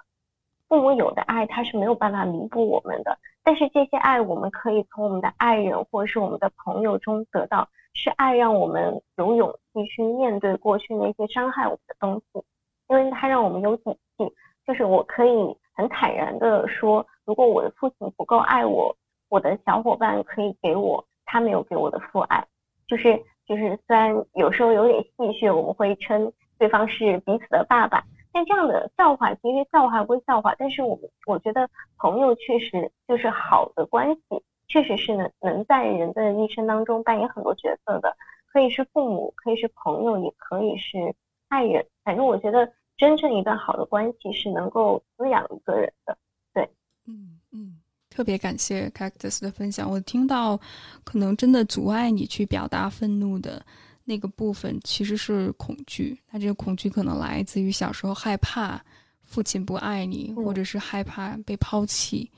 [0.69, 3.19] 父母有的爱，他是没有办法弥补我们的。
[3.43, 12.43] 但是这些爱，我们可以从我们的爱人或者是我们的朋友中得到，是爱让我们有勇气去面对过去那些伤害我们的东西。
[12.89, 14.33] 因为它让我们有底气，
[14.67, 18.95] 就是我可以很坦然的说，如果我的父亲不够爱我，
[19.31, 22.45] 我的小伙伴可以给我他没有给我的父爱，
[22.87, 25.11] 就是就是虽然有时候有点戏
[25.41, 28.05] 谑，我们会称对方是彼此的爸爸。
[28.31, 34.21] 但这样的笑话，其实笑话归笑话，但是我我觉得朋友确实就是好的关系，
[34.69, 38.17] 确实是能能在人的一生当中扮演很多角色的，
[38.53, 41.13] 可以是父母，可以是朋友，也可以是
[41.49, 41.85] 爱人。
[42.05, 46.17] 反正我觉得真正一段好的关系是能够滋养一个人的。
[46.55, 46.71] 对，
[47.09, 47.80] 嗯嗯，
[48.21, 49.91] 特别感谢 Cactus 的分享。
[49.91, 50.61] 我听到
[51.05, 53.65] 可能真的阻碍你去表达愤怒的。
[54.05, 58.79] 那个部分其实是恐惧，那这个恐惧可能来自于小时候害怕
[59.23, 62.31] 父亲不爱你，或者是害怕被抛弃。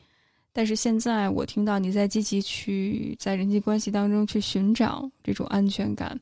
[0.52, 6.16] 但是现在我听到你在积极去在人际关系当中去寻找这种安全感，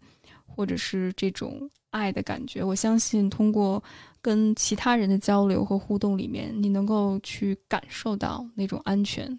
[0.47, 2.65] 或者是这种爱的感觉。
[2.65, 3.83] 我相信通过
[4.23, 9.37] 跟其他人的交流和互动里面，你能够去感受到那种安全，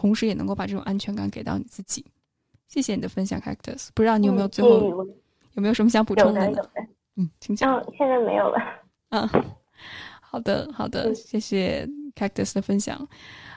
[0.00, 2.02] 同时也能够把这种安全感给到你自己。
[2.68, 3.88] 谢谢你的分享，Cactus。
[3.92, 5.06] 不知道你有没有最后。
[5.54, 6.48] 有没有什么想补充的？
[6.48, 6.70] 有的，的。
[7.16, 7.76] 嗯，请讲。
[7.76, 8.58] 嗯，现在没有了。
[9.10, 9.28] 嗯，
[10.22, 13.06] 好的，好的，谢谢 Cactus 的分享。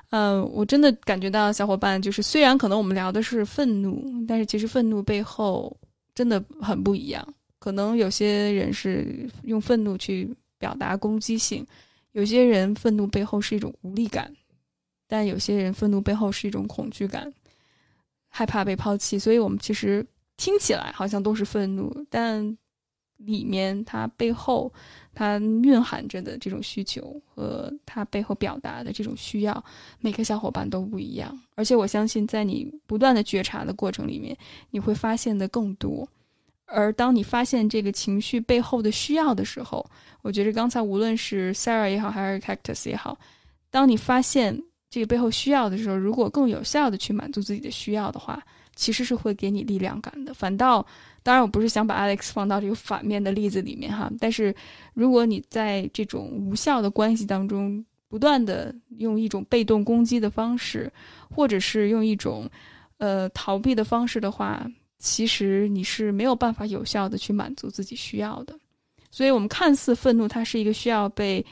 [0.09, 5.75] 嗯，我真的感觉到小伙伴就是，虽然可能我们聊的是愤怒，但是其实愤怒背后
[6.15, 7.25] 真的很不一样。
[7.59, 11.65] 可能有些人是用愤怒去表达攻击性，
[12.13, 14.33] 有些人愤怒背后是一种无力感，
[15.13, 17.31] 但有些人愤怒背后是一种恐惧感，
[18.29, 19.19] 害怕被抛弃。
[19.19, 20.03] 所以我们其实。
[20.35, 22.57] 听起来好像都是愤怒，但
[23.17, 24.73] 里面它背后
[25.13, 29.63] 它蕴含着的这种需求和它背后表达的这种需要，
[29.99, 31.39] 每个小伙伴都不一样。
[31.53, 34.35] 而且我相信，在你不断的觉察的过程里面，
[34.71, 36.05] 你会发现的更多。
[36.65, 39.85] 而当你发现这个情绪背后的需要的时候，
[40.23, 43.15] 我觉得刚才无论是 Sarah 也好，还是 Cactus 也好，
[43.69, 44.59] 当你发现
[44.93, 48.39] 这个背后需要的时候，如果更有效的去满足自己的需要的话。
[48.75, 50.33] 其实是会给你力量感的。
[50.33, 50.83] 反倒，
[51.21, 54.11] 当然我不是想把 Alex 放到这个反面的例子里面哈。
[54.19, 54.51] 但是，
[54.95, 60.91] 如果你在这种无效的关系当中，不断的用一种被动攻击的方式，
[61.29, 62.49] 或者是用一种
[62.97, 68.57] 呃逃避的方式的话，其实你是没有办法有效的去满足自己需要的。
[69.11, 71.45] 所以，我们看似愤怒，它是一个需要被。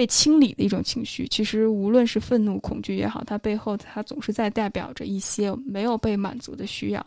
[0.00, 7.06] 被清理的一种情绪，其实无论是愤怒、恐惧也好，它背后它总是在代表着一些没有被满足的需要。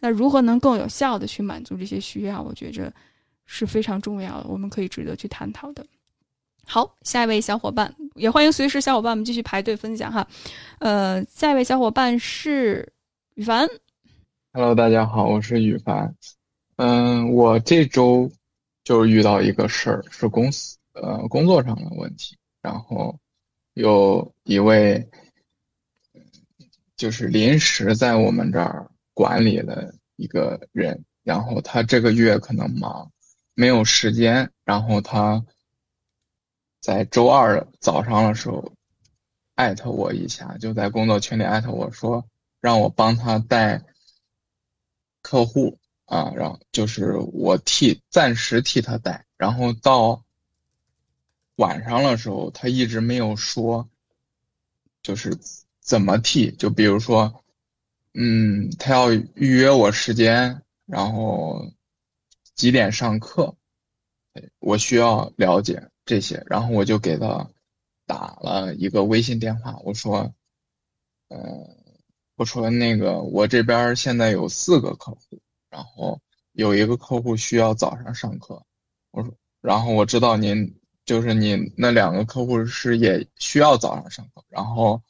[0.00, 2.40] 那如何能更有效的去满足这些需要？
[2.40, 2.90] 我觉着
[3.44, 5.84] 是非常重要的，我们可以值得去探讨的。
[6.64, 10.26] 好，下一位小伙伴也欢迎随时小伙伴们继续排队分享哈。
[10.78, 12.90] 呃，下一位小伙伴是
[13.34, 13.68] 羽凡。
[14.54, 16.14] Hello，大家好，我是羽凡。
[16.76, 18.30] 嗯，我这周
[18.84, 20.78] 就遇到一个事儿，是公司。
[20.94, 23.18] 呃，工作上的问题，然后
[23.72, 25.08] 有一位
[26.96, 33.10] 就是临时在我们这儿管理的一个人，然后他这个月可能忙，
[33.54, 35.42] 没有时间，然后他
[36.80, 38.74] 在周二早上的时候
[39.54, 42.26] 艾特我一下，就在工作群里艾特我说
[42.60, 43.82] 让我帮他带
[45.22, 50.22] 客户啊，然后就是我替暂时替他带，然后到。
[51.62, 53.88] 晚上的时候，他一直没有说，
[55.00, 55.38] 就是
[55.80, 56.50] 怎么替。
[56.50, 57.44] 就比如说，
[58.14, 61.70] 嗯，他要预约我时间，然后
[62.56, 63.54] 几点上课，
[64.58, 66.42] 我需要了解这些。
[66.46, 67.48] 然后我就给他
[68.06, 70.34] 打了一个微信电话，我说，
[71.28, 71.38] 呃，
[72.34, 76.20] 我说那个我这边现在有四个客户，然后
[76.50, 78.66] 有一个客户需要早上上课，
[79.12, 80.81] 我说，然后我知道您。
[81.04, 85.02] 就是你那两个客户是也需要早上上课，然后，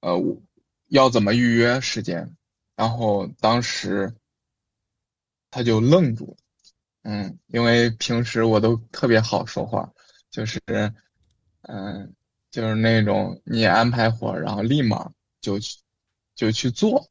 [0.00, 0.18] 呃，
[0.88, 2.36] 要怎么预约时间？
[2.74, 4.12] 然后当时
[5.50, 6.36] 他就愣住了，
[7.02, 9.92] 嗯，因为平时我都特别好说话，
[10.30, 10.60] 就是，
[11.62, 12.12] 嗯，
[12.50, 15.78] 就是那种你安排活，然后立马就去
[16.34, 17.08] 就去做，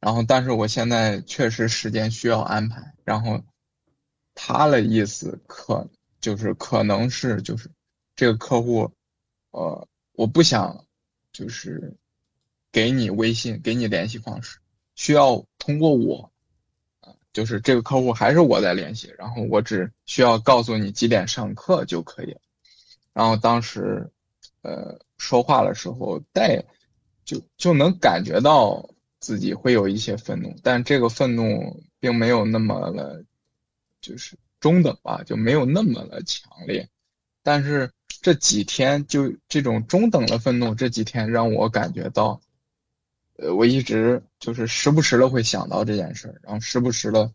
[0.00, 3.42] 然后但是我现在确实时间需要安排，然后
[4.34, 5.86] 他的意思可。
[6.20, 7.70] 就是可能是就是
[8.14, 8.92] 这个客户，
[9.52, 10.84] 呃，我不想
[11.32, 11.96] 就是
[12.70, 14.58] 给你微信，给你联系方式，
[14.94, 16.30] 需要通过我，
[17.00, 22.36] 啊，就是这个客户还是我在联系，然后我只需要告诉你几点上课就可以。
[23.14, 24.10] 然后当时，
[24.62, 26.62] 呃，说话的时候带
[27.24, 33.24] 就就能感觉到自己会有一些愤怒，但这个愤怒并没有那么的，
[34.02, 34.36] 就是。
[34.60, 36.88] 中等吧，就没有那么的强烈。
[37.42, 42.40] 但是这几天就这种中等的愤怒，这几天让我感觉到，
[43.36, 47.32] 呃，我一直就是时不时的会想到这件事儿，然后时不时的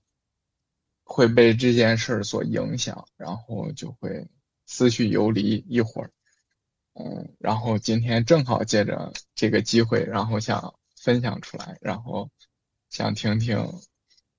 [1.04, 4.28] 会被这件事儿所影响，然后就会
[4.68, 6.12] 思绪游离一会儿。
[6.94, 12.30] 嗯，然后今天正好借着这个机会，然后想分享出来，然后
[12.90, 13.58] 想听听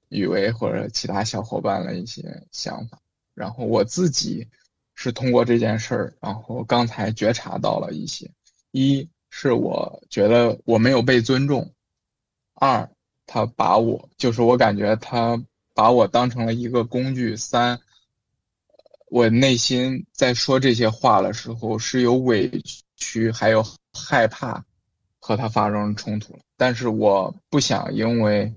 [0.09, 2.99] 雨薇或者其他小伙伴的一些想法。
[3.35, 4.49] 然后我自己
[4.95, 8.31] 是通过这件事儿，然后刚才觉察到了一些：
[8.71, 11.63] 一是我觉得我没有被尊重；
[12.55, 12.89] 二
[13.27, 15.43] 他把我就是我感觉他
[15.75, 17.81] 把我当成了一个工具；三。
[19.09, 22.51] 我内心在说这些话的时候是有委
[22.97, 24.65] 屈，还有害怕
[25.21, 28.53] 和他发生冲突但是我不想因为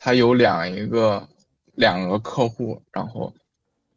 [0.00, 1.28] 他有两一个
[1.74, 3.32] 两个客户，然后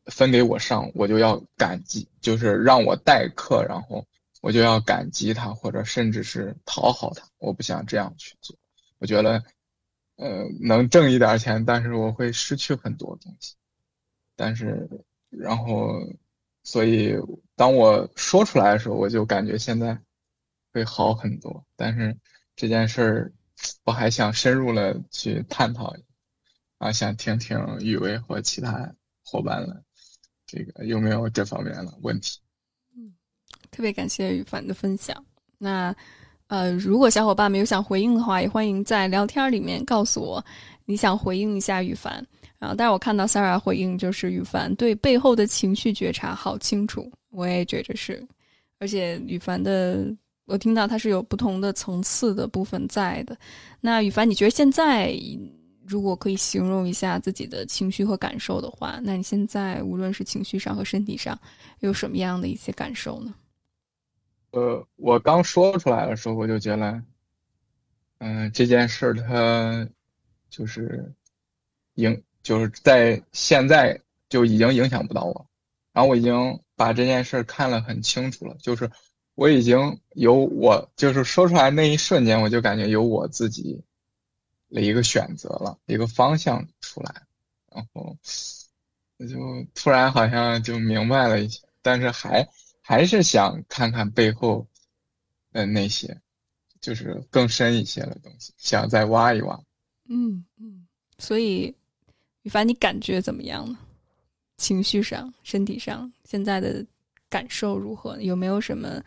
[0.06, 4.06] 分给我上，我就要感激，就是让我代课，然后
[4.42, 7.28] 我就要感激他，或者甚至是讨好他。
[7.40, 8.56] 我不想这样去做。
[9.00, 9.44] 我觉得，
[10.18, 13.56] 呃，能挣一点钱，但是我会失去很多东西。
[14.36, 14.88] 但是。
[15.36, 16.00] 然后，
[16.64, 17.18] 所以
[17.56, 19.98] 当我说出来的时候，我就感觉现在
[20.72, 21.66] 会好很多。
[21.76, 22.16] 但是
[22.56, 23.32] 这件事儿，
[23.84, 25.96] 我还想深入的去探讨，
[26.78, 28.92] 啊，想听听雨薇和其他
[29.24, 29.84] 伙伴的
[30.46, 32.40] 这个有没有这方面的问题。
[32.96, 33.14] 嗯，
[33.72, 35.26] 特别感谢雨凡的分享。
[35.58, 35.96] 那
[36.48, 40.46] 呃，如果小伙伴们有想回应的话，也欢迎在聊天里面告诉我，
[40.86, 42.26] 你想回应一下雨凡。
[42.60, 42.76] 然后！
[42.78, 48.26] 但是我看到 Sarah 回应就是羽凡对背后的情绪觉察好清楚，我也觉着是，
[48.80, 50.06] 而且羽凡的
[50.46, 53.38] 我听到他是有不同的层次的部分在的。
[53.82, 55.14] 那羽凡，你觉得现在
[55.86, 61.40] 如果可以形容一下自己的情绪和感受的话，那你现在无论是情绪上和身体上
[61.80, 63.34] 有什么样的一些感受呢？
[64.52, 67.04] 呃，我刚说出来的时候，我就觉得，
[68.20, 69.88] 嗯，这件事它
[70.50, 71.12] 就是
[71.96, 72.24] 影。
[72.44, 75.48] 就是在现在就已经影响不到我，
[75.94, 78.54] 然后我已经把这件事看得很清楚了。
[78.60, 78.92] 就是
[79.36, 83.84] 我已经有我，就是说出来那一瞬间，我就感觉有我自己
[84.70, 87.24] 的一个选择了，一个方向出来，
[87.72, 88.18] 然后
[89.18, 92.48] 我就突然好像就明白了一些，但是还
[92.82, 94.68] 还是想看看背后
[95.52, 96.22] 的那些，
[96.82, 99.60] 就是更深一些的东西，想再挖一挖。
[100.10, 101.76] 嗯嗯，所以。
[102.46, 103.80] 羽凡，你感觉怎么样呢？
[104.58, 106.86] 情绪上、身体上，现在的
[107.34, 108.22] 感受如何？
[108.22, 109.02] 有没有什么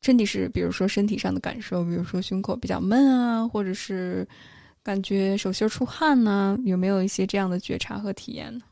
[0.00, 4.24] 身体是，比如说身体上的感受，比如说胸口比较闷啊，或者是
[4.84, 6.56] 感觉手心出汗呢？
[6.64, 8.64] 有没有一些这样的觉察和体验呢？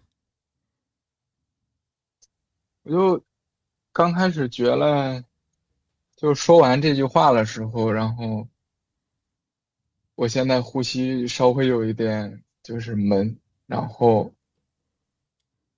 [2.85, 3.25] 我就
[3.93, 5.25] 刚开始觉得，
[6.15, 8.47] 就说完这句话的时候，然后
[10.15, 13.37] 我现在呼吸稍微有一点就是闷。
[13.67, 14.31] 然后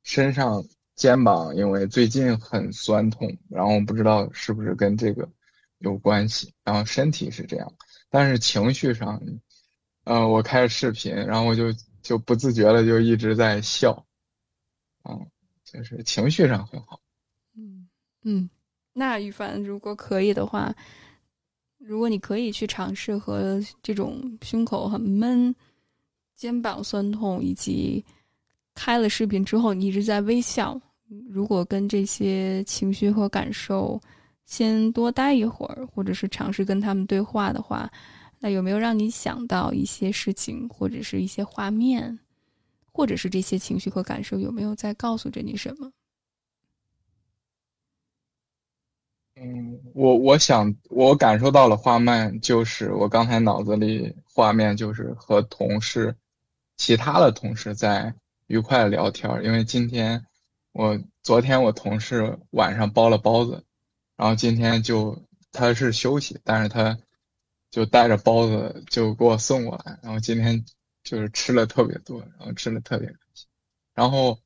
[0.03, 0.65] 身上、
[0.97, 5.29] 肩膀因为最近很酸痛，然后不知道是不是跟这个
[5.79, 6.53] 有关系。
[6.65, 7.73] 然后身体是这样，
[8.11, 9.23] 但是情绪上，
[10.03, 14.05] 呃，我开着视频，然后我就就不自觉的就一直在笑，
[15.05, 15.25] 嗯，
[15.65, 17.01] 就是情绪上很好。
[17.55, 17.87] 嗯
[18.23, 18.51] 嗯，
[18.93, 20.75] 那羽凡，如果可以的话，
[21.79, 25.55] 如果你可以去尝试和这种胸口很闷。
[26.35, 28.05] 肩膀酸痛，以及
[28.75, 30.79] 开了视频之后你一直在微笑。
[31.29, 34.01] 如果跟这些情绪和感受
[34.45, 37.91] 先多待一会儿，或者是尝试跟他们对话的话，
[38.39, 42.19] 那有没有让你想到一些事情，或者是一些画面，
[42.93, 45.93] 或者是这些情绪和感受有没有在告诉着你什么？
[49.37, 56.17] 嗯，我我想我感受到了画面，就是我刚才脑子里画面就是和同事。
[56.79, 58.15] 其他的同事在
[58.49, 60.23] 愉快的聊天，因为今天
[60.77, 63.65] 我昨天我同事晚上包了包子，
[64.15, 66.99] 然后今天就他是休息，但是他
[67.71, 70.67] 就带着包子就给我送过来，然后今天
[71.03, 73.49] 就是吃了特别多，然后吃的特别开心，
[73.95, 74.39] 然后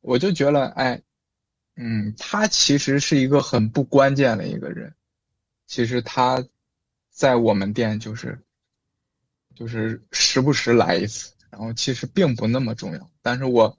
[0.00, 1.02] 我就觉得，哎，
[1.74, 4.94] 嗯，他其实是一个很不关键的一个人，
[5.66, 6.46] 其实他
[7.10, 8.40] 在我们店就是
[9.56, 11.32] 就是时不时来一次。
[11.50, 13.76] 然后其实并不那么重要，但是我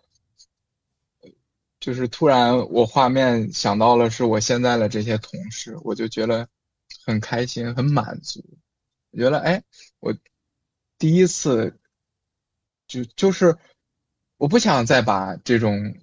[1.85, 6.49] 就是突然我画面想到了是我现在的这些同事，我就觉得
[7.05, 8.43] 很开心，很满足。
[9.11, 9.63] 我觉得哎，
[9.99, 10.17] 我
[10.97, 11.79] 第一次
[12.87, 13.55] 就就是
[14.37, 15.95] 我不想再把这种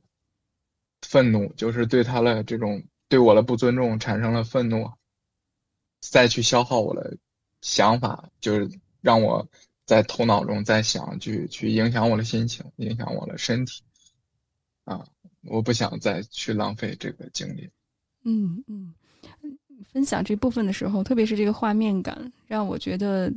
[1.00, 4.88] 愤怒，就是对他的这种对我的不尊重产生了愤怒，
[5.98, 7.18] 再去消耗我的
[7.60, 8.70] 想法，就是
[9.00, 9.48] 让我
[9.84, 13.82] 在头脑中在想，去去影响我的心情，影响我的身体，
[14.84, 15.08] 啊，
[15.44, 17.68] 我不想再去浪费这个精力。
[18.24, 18.94] 嗯嗯，
[19.92, 23.32] 分享这部分的时候，特别是这个画面感，让我觉得。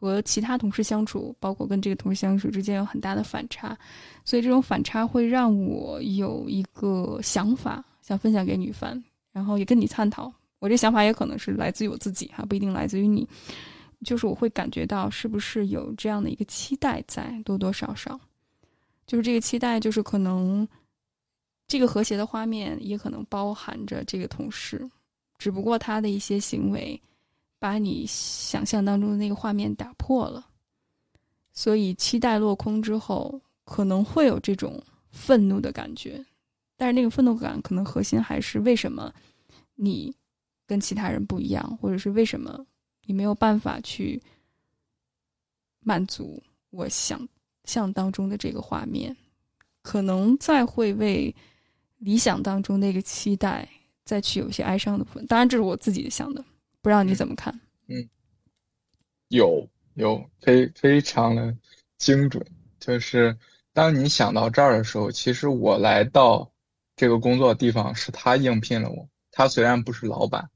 [0.00, 3.76] 和其他同事相处，包括跟这个同事相处之间有很大的反差，
[4.24, 9.02] 所以这种反差会让我有一个想法想分享给女凡，
[9.32, 10.32] 然后也跟你探讨。
[10.60, 13.28] 我这想法也可能是来自于我自己哈，不一定来自于你。
[14.04, 18.20] 就是我会感觉到是不是有这样的一个期待在，多多少少，
[19.04, 20.66] 就是这个期待，就是可能
[21.68, 24.90] 这个和谐的画面也可能包含着这个同事，
[25.38, 27.00] 只不过他的一些行为。
[27.60, 30.46] 把你想象当中的那个画面打破了，
[31.52, 36.24] 所以期待落空之后，可能会有这种愤怒的感觉。
[36.76, 39.12] 但是那个愤怒感可能核心还是为什么
[39.74, 40.14] 你
[40.68, 42.64] 跟其他人不一样，或者是为什么
[43.06, 44.22] 你没有办法去
[45.80, 46.40] 满足
[46.70, 47.28] 我想
[47.64, 49.16] 象当中的这个画面，
[49.82, 51.34] 可能再会为
[51.98, 53.68] 理想当中那个期待
[54.04, 55.26] 再去有一些哀伤的部分。
[55.26, 56.44] 当然，这是我自己想的。
[56.80, 57.52] 不知道你怎么看？
[57.88, 58.08] 嗯，
[59.28, 61.54] 有有非非常的
[61.98, 62.44] 精准，
[62.78, 63.36] 就是
[63.72, 66.50] 当你想到这儿的时候，其实我来到
[66.96, 69.08] 这个工作地方是他应聘了我。
[69.32, 70.48] 他虽然不是老板，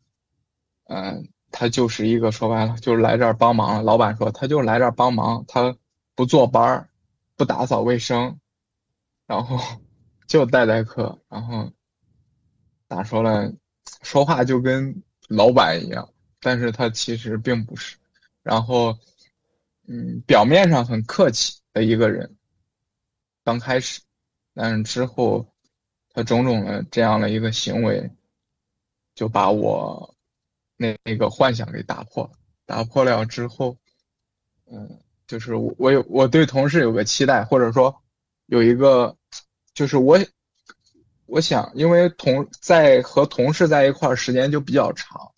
[0.84, 3.84] 嗯，他就是一个说白了就是来这儿帮忙。
[3.84, 5.76] 老板说他就来这儿帮忙，他
[6.14, 6.88] 不坐班儿，
[7.36, 8.38] 不打扫卫生，
[9.26, 9.58] 然后
[10.32, 11.70] 就代代课，然后
[12.88, 13.52] 咋说呢？
[14.00, 16.08] 说话就跟老板一样。
[16.40, 17.98] 但是他其实并不是，
[18.42, 18.98] 然后，
[19.86, 22.34] 嗯，表面上很客气的一个人，
[23.44, 24.00] 刚开始，
[24.54, 25.46] 但是之后，
[26.14, 28.10] 他种种的这样的一个行为，
[29.14, 30.14] 就把我
[30.78, 32.30] 那那个幻想给打破了。
[32.64, 33.76] 打破了之后，
[34.64, 38.02] 嗯，就是我有我对同事有个期待，或者说
[38.46, 39.14] 有一个，
[39.74, 40.18] 就是我，
[41.26, 45.32] 我想，因为同在和同事在一块儿时间就比较长。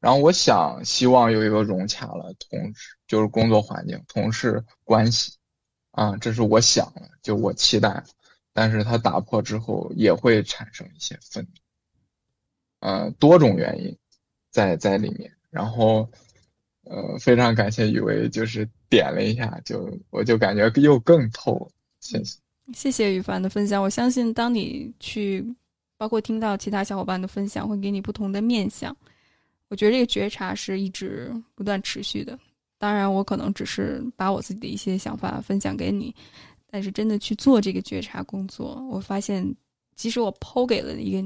[0.00, 5.32] 然后我想，希望有一个融洽了同事，就是工作环境、同事关系，
[5.92, 8.02] 啊，这是我想的，就我期待。
[8.52, 11.50] 但是它打破之后，也会产生一些愤怒，
[12.80, 13.96] 呃，多种原因
[14.50, 15.32] 在在里面。
[15.48, 16.10] 然后，
[16.84, 21.70] 呃，非常感谢雨薇，就是点了一下，就我就感觉又更透了。
[22.00, 22.38] 谢谢，
[22.74, 23.82] 谢谢雨凡的分享。
[23.82, 25.44] 我相信，当你去，
[25.96, 28.96] 包括听到其他小伙伴的分享，会给你不同的面相。
[29.68, 32.38] 我觉得这个觉察是一直不断持续的。
[32.78, 36.14] 当然，我可能只是把我自己的一些想法分享给你，
[36.68, 39.54] 但是真的去做这个觉察工作，我发现，
[39.94, 41.20] 即使我抛给了一个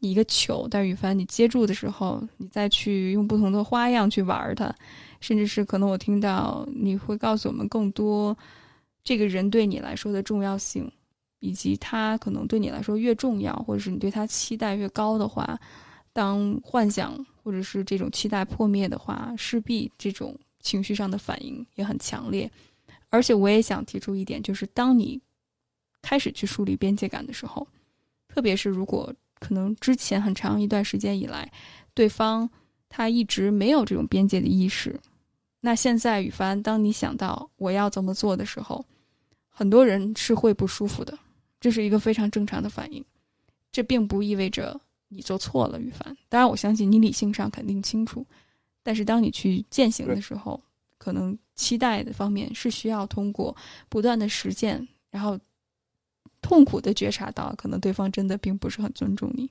[0.00, 4.74] 你一个球，但是羽凡你接住的时候，你再去用不同的花样去玩它，
[5.20, 8.36] 甚至是可能我听到你会告诉我们更多
[9.04, 10.90] 这个人对你来说的重要性，
[11.38, 15.58] 以及他可能对你来说越重要，或者是你对他期待越高的话，
[16.12, 17.24] 当幻想。
[17.42, 22.48] 或者是这种期待破灭的话，势必这种情绪上的反应也很强烈。
[23.08, 25.18] 而且我也想提出一点，就是当你
[26.02, 27.66] 开始去树立边界感的时候，
[28.28, 31.50] 特别是如果可能之前很长一段时间以来，
[31.94, 32.48] 对方
[32.90, 35.00] 他一直没有这种边界的意识，
[35.60, 38.84] 那现在雨帆，当你想到我要怎么做的时候，
[39.48, 41.18] 很多人是会不舒服的，
[41.60, 43.04] 这是一个非常正常的反应。
[43.70, 44.80] 这并不意味着。
[45.12, 46.16] 你做错了，羽凡。
[46.28, 48.24] 当然，我相信你理性上肯定清楚，
[48.80, 50.62] 但是当你去践行的时候，
[50.98, 53.56] 可能期待的方面是需要通过
[53.88, 55.36] 不断的实践，然后
[56.40, 59.50] 痛苦的觉察到，可能对方真的并不是很尊重你，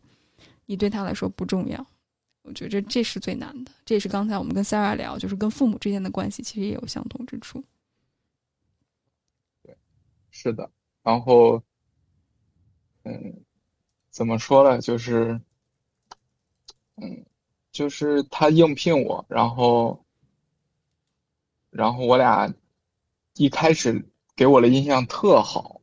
[0.66, 1.86] 你对他来说不重要。
[2.50, 3.72] 我觉得这是最难的。
[3.86, 7.64] 这也是刚才我们跟 Sarah 聊，就是跟父母之间的关系，其实也有相同之处。
[9.64, 9.78] 对，
[10.32, 10.70] 是的。
[11.04, 11.64] 然后，
[13.04, 13.46] 嗯，
[14.10, 14.82] 怎么说呢？
[14.82, 15.40] 就是。
[17.02, 17.26] 嗯，
[17.72, 20.04] 就是他应聘我，然后，
[21.70, 22.54] 然后我俩
[23.36, 25.80] 一开始给我的印象特好，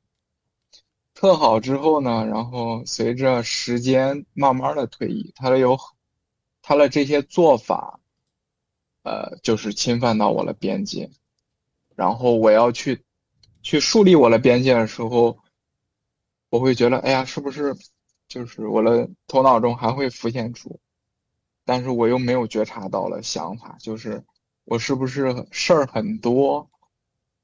[1.14, 5.78] 特好之后呢，然后随着时间慢慢的推移，他有
[6.68, 8.00] 他的这些做法，
[9.04, 11.10] 呃，就是侵犯到我的边界，
[11.94, 13.04] 然后我要去
[13.62, 15.38] 去树立我的边界的时候，
[16.50, 17.76] 我会觉得，哎呀，是不是
[18.26, 20.80] 就是我的头脑中还会浮现出。
[21.64, 24.24] 但是我又没有觉察到了想法，就是
[24.64, 26.68] 我是不是事儿很多？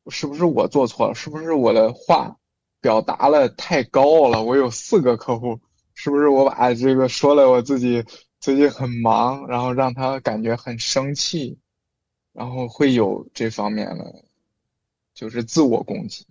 [0.09, 1.15] 是不是我做错了？
[1.15, 2.39] 是不是我的话
[2.81, 4.43] 表达了太高傲了。
[4.43, 5.61] 我有四个客户，
[5.95, 8.05] 是不是我把这个说了我自己
[8.43, 11.57] 最近很忙，然后让他感觉很生气，
[12.33, 14.25] 然后会有这方面的，
[15.15, 16.27] 就是自我攻击，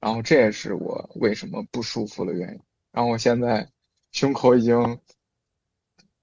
[0.00, 2.60] 然后这也是我为什么不舒服的原因。
[2.90, 3.70] 然后我现在
[4.10, 4.98] 胸口已经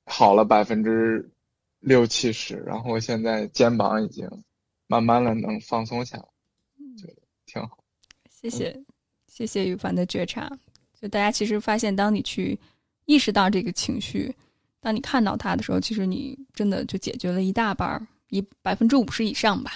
[0.03, 1.31] 好了百分之
[1.79, 4.29] 六七十，然后我现在肩膀已经
[4.87, 6.25] 慢慢的能放松下来，
[6.97, 7.77] 觉得挺好。
[8.29, 8.77] 谢谢，
[9.27, 10.51] 谢谢羽凡的觉察。
[10.99, 12.59] 就大家其实发现，当你去
[13.05, 14.35] 意识到这个情绪，
[14.81, 19.73] 当你看到它的时候，其实你真的就解决了一大半儿，一百分之五十以上吧。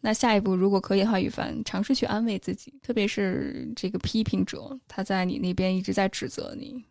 [0.00, 6.84] 那下一步如果可以的话，羽凡尝试去安慰自己，特别是这个批评者，他在你那边一直在指责你，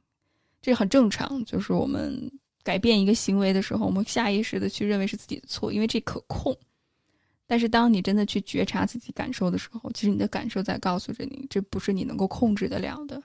[0.62, 1.46] 这很正常。
[1.46, 2.32] 就是我们
[2.64, 6.58] 改变一个行为的时候，我们下意识的去认为是自己的错，因为这可控。
[7.46, 13.22] 但是当你真的去觉察自己感受的时候，其实你的感受在告诉着你，这不是你能够控制得了的。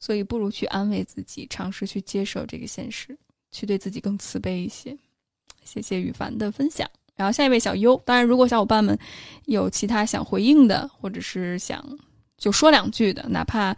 [0.00, 3.16] 所以不如去安慰自己，尝试去接受这个现实，
[3.54, 4.98] 去对自己更慈悲一些。
[5.62, 6.90] 谢谢羽凡的分享。
[7.14, 8.98] 然后下一位小优，当然如果小伙伴们
[9.46, 11.80] 有其他想回应的，或者是想
[12.36, 13.74] 就说两句的，哪怕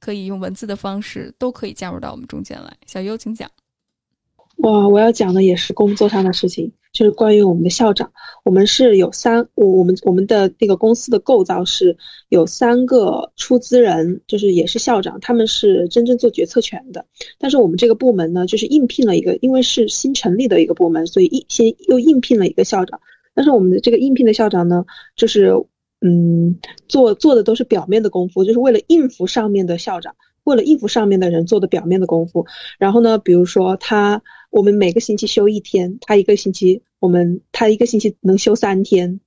[0.00, 2.76] 可以用文字的方式，都可以加入到我们中间来。
[2.86, 3.48] 小优，请讲。
[4.56, 8.10] 哇我要讲的也是工作上的事情，就是关于我们的校长。
[8.44, 11.96] 我们是有三，我我们我们的那个公司的构造是
[12.28, 17.04] 有三个出资人，就是也是校长，他们是真正做决策权的。
[17.38, 23.00] 但是我们这个部门呢，就是应聘了一个，因为是新成立的一个部门，所以应先又应聘了一个校长。
[23.34, 24.84] 但是我们的这个应聘的校长呢，
[25.16, 25.54] 就是
[26.00, 30.14] 嗯，做做的都是表面的功夫，就是为了应付上面的校长，
[30.44, 32.44] 为了应付上面的人做的表面的功夫。
[32.78, 34.22] 然后呢，比如说他。
[34.52, 39.18] 我们每个星期休一天，他一个星期我们他一个星期能休三天，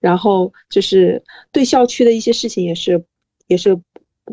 [0.00, 1.22] 然后就是
[1.52, 3.04] 对校区的一些事情也是
[3.46, 3.78] 也是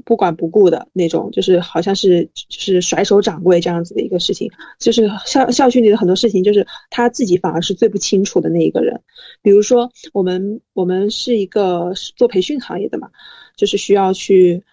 [0.05, 4.49] 不管不顾的那种，就是好像是就是甩手掌柜这样子的一个事情，
[4.79, 8.97] 就是校校区里的很多事情，就是他自己反而是最不清楚的那一个人。
[9.41, 13.09] 比如说我们我们是一个做培训行业的嘛，
[13.57, 14.63] 就是需要去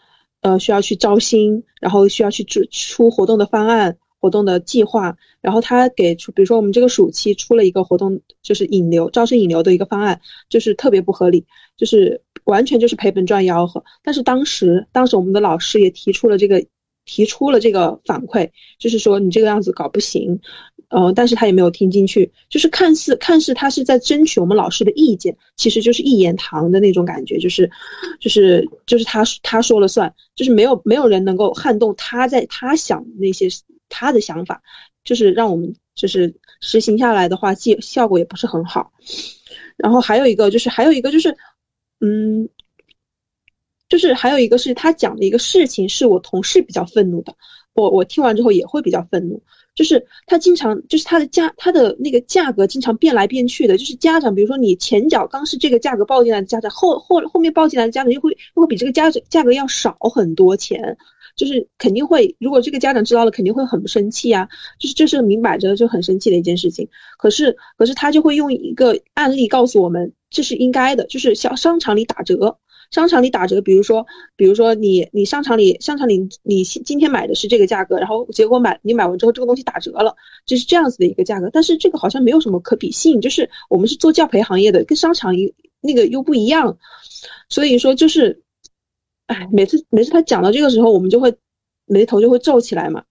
[0.41, 3.99] 呃需要去招新，然后需要去出出活动的方案。
[4.23, 11.45] 活动的计划，然后他给出，比如说我们这个暑期出了一个活动，就是引流、招生引流的一个方案，就是特别不合理，
[11.77, 13.83] 就是完全就是赔本赚吆喝。
[14.01, 16.65] 但是当时，当时我们的老师也提出了这个，
[17.05, 18.49] 提出了这个反馈，
[18.79, 20.39] 就是说你这个样子搞不行，
[20.89, 27.69] 呃，但是他也没有听进去，就是看似看似他是在争取我们老师的意见，其实就是一言堂的那种感觉，就是，
[28.21, 33.49] 就是就是他他说了算，就是没有没有人能够撼动他在他想那些。
[33.93, 34.63] 他的想法
[35.05, 38.91] 就是让我们就是实行下来的话，效效果也不是很好。
[39.77, 41.37] 然后还有一个就是还有一个就是，
[42.01, 42.49] 嗯，
[43.89, 47.35] 就是还有一个是他讲的一个事情，是我同事比较愤怒的。
[47.75, 49.43] 我我听完之后也会比较愤怒，
[49.75, 53.79] 就是他经常就是他的价他的那个价格经常变来变去的。
[53.79, 60.97] 就是家长，比如说你前脚刚是这个价格报进来的家长，后后后面报进来的家长又会又会比这个价价格要少很多钱。
[61.35, 64.49] 就是肯定会，如果这个家长知道了，肯定会很生气啊。
[64.79, 66.89] 就是这是明摆着就很生气的一件事情。
[67.19, 71.05] 可是，可是他就会用一个案例告诉我们，这是应该的。
[71.07, 72.59] 就是像商场里打折，
[72.91, 74.07] 商场里打折，比如说，
[74.37, 80.15] 比如说你你商场里商场里你今天买的是这个价格，然后结果买你买完之后这个东西打折了，
[80.45, 81.49] 就是这样子的一个价格。
[81.53, 86.77] 但是这个好像没有什么可比性，就是我们是做教培行业的，跟商场一那个又不一样，
[87.49, 88.43] 所以说就是。
[89.27, 91.35] 哎，每次每次他讲到这个时候，我们就会
[91.87, 93.05] 眉头就会皱起来嘛。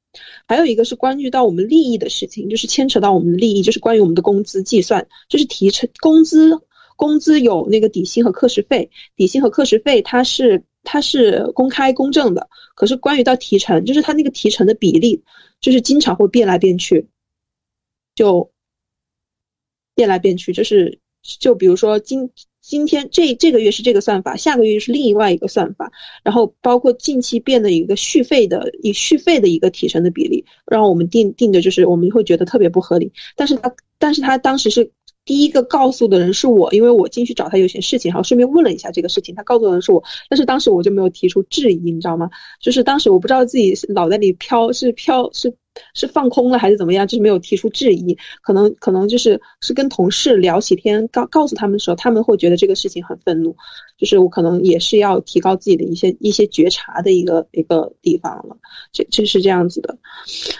[0.45, 6.51] 还有一个是关于到我们利益的事情，就是牵扯到我们的利益，就是关于我们的工资计算，就是提成工资，
[6.97, 12.49] 工资有那个底薪和课时费，底薪和课时费它是它是公开公正的。
[12.75, 15.23] 可是关于到提成，就是它那个提成的比例，
[15.61, 17.07] 就是经常会变来变去，
[18.13, 18.51] 就
[19.95, 20.99] 变来变去，就是
[21.39, 22.29] 就比如说今。
[22.61, 25.91] 今天这这个月是这个算法，下个月是另外一个算法，
[26.23, 33.11] 然后包括近期变的一个续费的以续费的一个提成的比例，让我们定定的就是我们会觉得特别不合理。
[33.35, 34.91] 但是他但是他当时是
[35.25, 42.29] 第一个告诉的人是我，因为我进去找他有些事情，然后顺便问了一下这个事情，他告诉的人是我，但是当时我就没有提出质疑，你知道吗？
[42.61, 45.51] 就是当时我不知道自己脑袋里飘是飘是。
[45.93, 47.07] 是放空了还是怎么样？
[47.07, 53.55] 就是没有提出质疑，可能可能就是是跟同事聊起天，告告诉他们的时候，他们会觉得这个事情很愤怒，
[53.97, 58.55] 就是我可能也是要提高自己的一些一些觉察的一个一个地方了，
[58.91, 59.97] 这这是这样子的。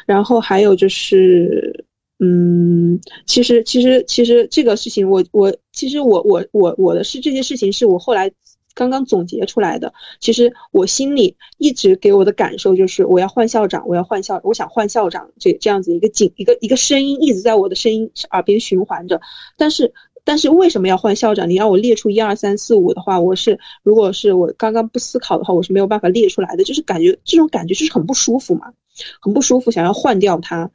[0.05, 1.86] 然后还有就是，
[2.20, 8.32] 嗯，其实其实其实这个事情，我我其实我我我我的是这件事情是我后来。
[8.74, 9.93] 刚刚总结出来的。
[10.19, 19.19] 其实我心里一直给我的感受就是，我要换校长，我要换校，我想换校长，这这样子一个警一个一个声音一直在我的声音耳边循环着。
[19.57, 19.93] 但是
[20.24, 21.49] 但是为什么要换校长？
[21.49, 26.63] 你让我列出一二三四五的话，我是如果是我刚刚不思考的话，我是没有办法列出来的。
[26.63, 28.72] 就是感觉这种感觉就是很不舒服嘛，
[29.19, 30.69] 很不舒服，想要换掉他。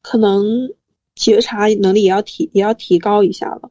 [0.00, 0.70] 可能
[1.14, 3.70] 觉察能力也要提，也要提高一下了。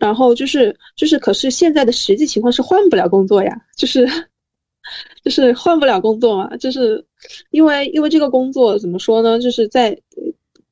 [0.00, 4.06] 然后就是就是，可是现在的实际情况是换不了工作呀，就是
[5.24, 7.04] 就是换不了工作嘛，就是
[7.50, 9.38] 因为因为这个工作怎么说呢？
[9.38, 9.96] 就是在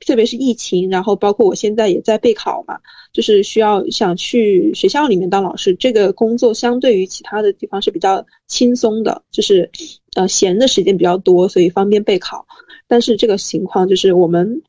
[0.00, 2.78] 特别是疫情，然后包括我现在也在备考嘛，
[3.12, 9.70] 就是需要想去学校里面当老师，这个工作相对于其他的地方是比较轻松的，就是
[10.16, 12.46] 呃闲的时间比较多，所以方便备考。
[12.88, 14.62] 但是这个情况就是我们，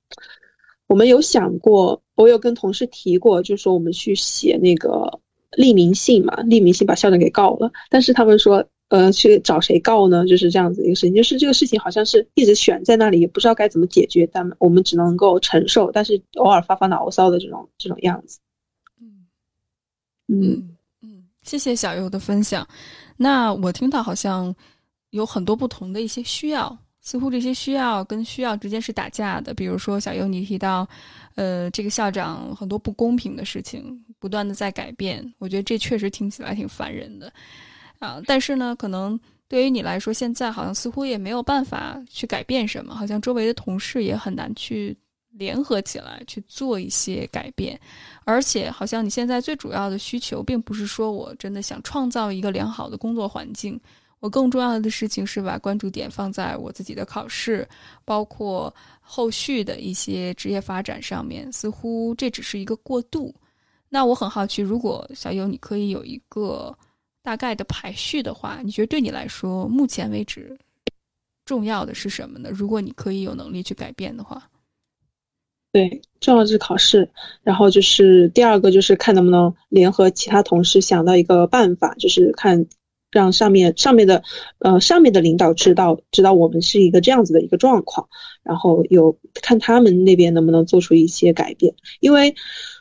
[0.88, 5.20] 我们有想过，我有跟同事提过，就是说我们去写那个
[5.58, 7.72] 匿名信嘛，匿名信把校长给告了。
[7.90, 10.26] 但是他们说，呃，去找谁告呢？
[10.28, 14.28] 就是这样子一个事情，就是这个事情好像是一直悬在那里，也不知道该怎么解决。
[14.32, 18.40] 但我们只能够承受，但是偶尔发发牢骚的这种这种样子。
[19.02, 19.26] 嗯
[20.28, 22.68] 嗯嗯，谢谢小优的分享。
[23.18, 24.54] 那我听到好像
[25.10, 26.78] 有很多不同的一些需要。
[27.02, 30.88] 似乎这些需要跟需要之间是打架的，比如说小优你提到，
[31.34, 37.34] 呃，这个校长很多不公平的事情不断的在改变，我觉得这确实听起来挺烦人的，
[37.98, 44.96] 啊，但是呢，可能对于你来说，现在好像似乎也没有办法去改变什么，好像周围的同事也很难去
[45.32, 47.80] 联合起来去做一些改变，
[48.26, 53.80] 而且好像你现在最主要的需求，并不是说我真的想创造一个良好的工作环境。
[54.22, 57.68] 我更重要的事情是把关注点放在我自己的考试，
[58.06, 61.52] 包括后续的一些职业发展上面。
[61.52, 63.34] 似乎这只是一个过渡。
[63.90, 66.72] 那我很好奇，如果小优你可以有一个
[67.24, 70.56] 大概的排序的话，你觉得对你来说，目前为止
[71.44, 72.52] 重要的是什么呢？
[72.54, 74.48] 如果你可以有能力去改变的话，
[75.72, 77.10] 对，重要的是考试，
[77.42, 82.64] 然后就是第二个就是看能不能联合其他同事想到一个办法，就是看。
[83.12, 84.24] 让上面上面的，
[84.60, 88.08] 呃，上面的领导知道知道我们是一个这样子的一个状况，
[88.44, 91.76] 然后有看他们那边能不能做出一些改变。
[92.00, 92.34] 因为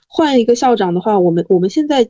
[0.07, 2.09] 换一个校长的话，我们我们现在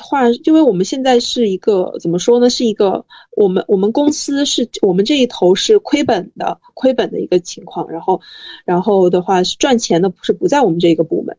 [0.00, 2.50] 换，因为我们现在是一个怎么说呢？
[2.50, 3.04] 是一个
[3.36, 7.88] 我们我们公司是我们这一头是亏本的，亏本的一个情况。
[7.90, 8.20] 然后
[8.64, 11.36] 然后的话是赚钱的，不是不在我们这个部门，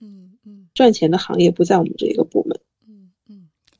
[0.00, 2.60] 嗯嗯，赚钱的行业不在我们这个部门。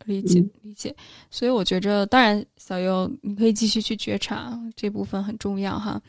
[0.09, 0.95] 理解理解，
[1.31, 6.01] 所以我觉着，当然，小优你可以继续去觉察这部分很重要哈，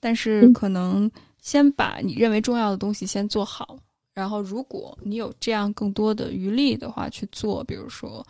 [0.00, 3.78] 但是可能先把你认为重要的东西先做好，
[4.12, 8.26] 然后如果你有这样更多的余力的话去做，比如说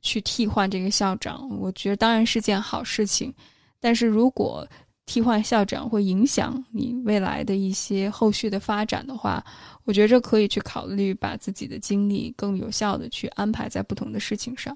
[0.00, 3.34] 去替换这个校长，我觉得当然是件好事情，
[3.80, 4.66] 但是如果
[5.12, 9.44] 替换校长会影响你未来的一些后续的发展的话。
[9.84, 14.74] 我觉着可以去考虑把自己的精力更有效的去安排在不同的事情上，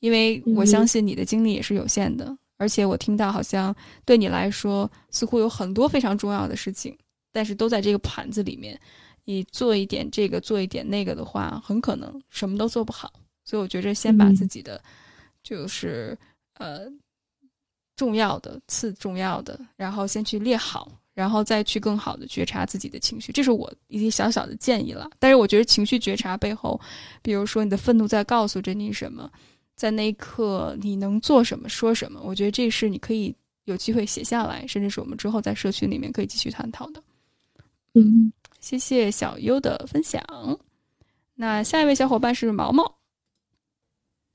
[0.00, 3.74] 因为我相信你的精力也是有限的，而且我听到好像
[4.06, 6.96] 对你来说似乎有很多非常重要的事情，
[7.30, 8.80] 但是都在这个盘子里面，
[9.24, 13.12] 你做一点这个做一点那个的话，很可能什么都做不好。
[13.44, 14.80] 所以我觉着先把自己的
[15.42, 16.16] 就是
[16.54, 16.86] 呃
[17.96, 20.90] 重要的、次重要的，然后先去列好。
[21.14, 25.08] 然后再去更好的觉察自己的情绪，这是我一些小小的建议了。
[25.20, 26.80] 但是我觉得情绪觉察背后，
[27.22, 29.30] 比如说你的愤怒在告诉着你什么，
[29.76, 33.32] 在那一刻你能做什么、说什么，我觉得这是你可以
[33.66, 37.00] 有机会写下来，甚至是我们之后在社群里面可以继续探讨的。
[37.92, 40.20] 嗯，谢谢小优的分享。
[41.36, 42.82] 那下一位小伙伴是毛毛。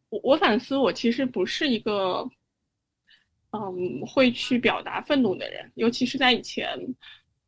[0.08, 2.26] 我我反思，我其实不是一个。
[3.52, 6.78] 嗯，会去表达愤怒的人，尤其是在以前，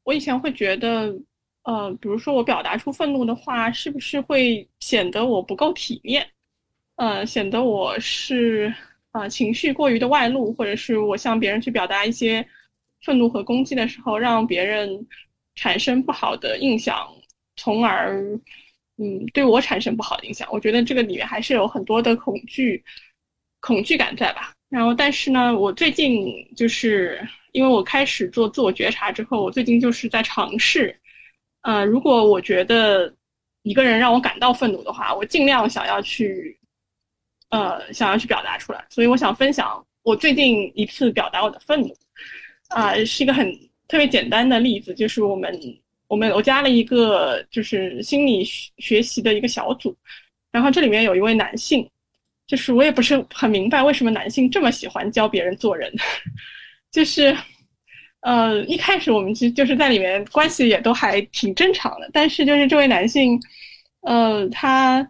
[0.03, 1.15] 我以前会觉得，
[1.63, 6.27] 呃，比如说我表达出愤怒的话，是不是会显得我不够体面？
[6.95, 8.73] 呃，显得我是
[9.11, 12.43] 啊情绪过于的外露，或者是我向别人去表达一些
[13.03, 15.07] 愤怒和攻击的时候，让别人
[15.55, 17.07] 产生不好的印象，
[17.55, 18.21] 从而
[18.97, 20.47] 嗯对我产生不好的影响。
[20.51, 22.83] 我觉得这个里面还是有很多的恐惧、
[23.59, 24.53] 恐惧感在吧。
[24.71, 27.19] 然后，但是呢，我最近就是
[27.51, 30.97] 因为我开始做自我觉察之后，我最近就是在尝试，
[31.63, 33.13] 呃，如果我觉得
[33.63, 36.57] 一个人让我感到愤怒的话，我尽量想要去，
[37.49, 38.81] 呃，想要去表达出来。
[38.89, 41.93] 所以我想分享我最近一次表达我的愤怒，
[42.69, 43.51] 啊，是一个很
[43.89, 45.53] 特别简单的例子，就是我们
[46.07, 48.41] 我们我加了一个就是心理
[48.77, 49.93] 学习的一个小组，
[50.49, 51.85] 然后这里面有一位男性。
[52.47, 55.91] 就是我也不是很明白为什么男性这么喜欢教别人做人，
[56.91, 57.35] 就是
[58.21, 63.39] 呃一开始我们其实就是在里面关系也都还挺正常的，但是就是这位男性，
[64.01, 65.09] 呃他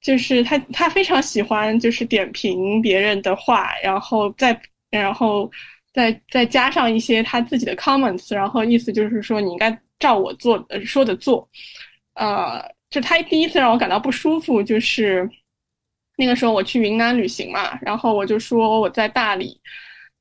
[0.00, 5.50] 就是他他非常喜欢就是点评别人的话，然后再然后
[5.92, 11.48] 再再加上一些他自己的 comments，然后意思就是说你应该照我做呃说的做，
[12.14, 12.74] 呃。
[12.88, 15.28] 就他第一次让我感到不舒服，就是
[16.16, 19.60] 那个时候我去云南旅行嘛，然后我就说我在大理，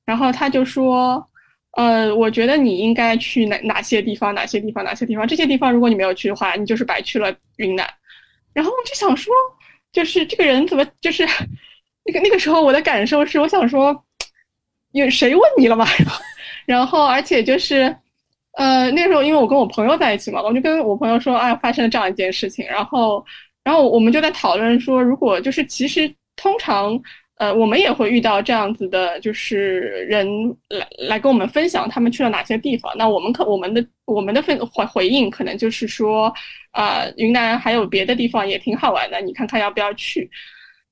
[0.06, 1.26] 然后他就说，
[1.72, 7.90] 呃，我觉得你应该去哪哪些地方，哪些地方，哪些地方，这些地方如果你没有去的话，你就是白去了云南。
[8.54, 9.34] 然后我就想说，
[9.92, 11.26] 就是这个人怎么就是
[12.06, 14.04] 那个那个时候我的感受是，我想说，
[14.92, 15.86] 有谁问你了吗？
[16.66, 17.96] 然后而且就是。
[18.58, 23.22] 呃，那时候因为我跟我朋友在一起嘛，我就跟我朋友说，哎，发生了这样一件事情，然后，
[23.66, 26.98] 然后我们就在讨论说，如果就是其实通常，
[27.38, 30.26] 呃，我们也会遇到这样子的，就是人
[30.70, 36.34] 来来跟我们分享他们去了哪些地方，那我们可我们的我们的分回回应可能就是说，
[36.72, 40.30] 啊，云南还有别的地方也挺好玩的，你看看要不要去？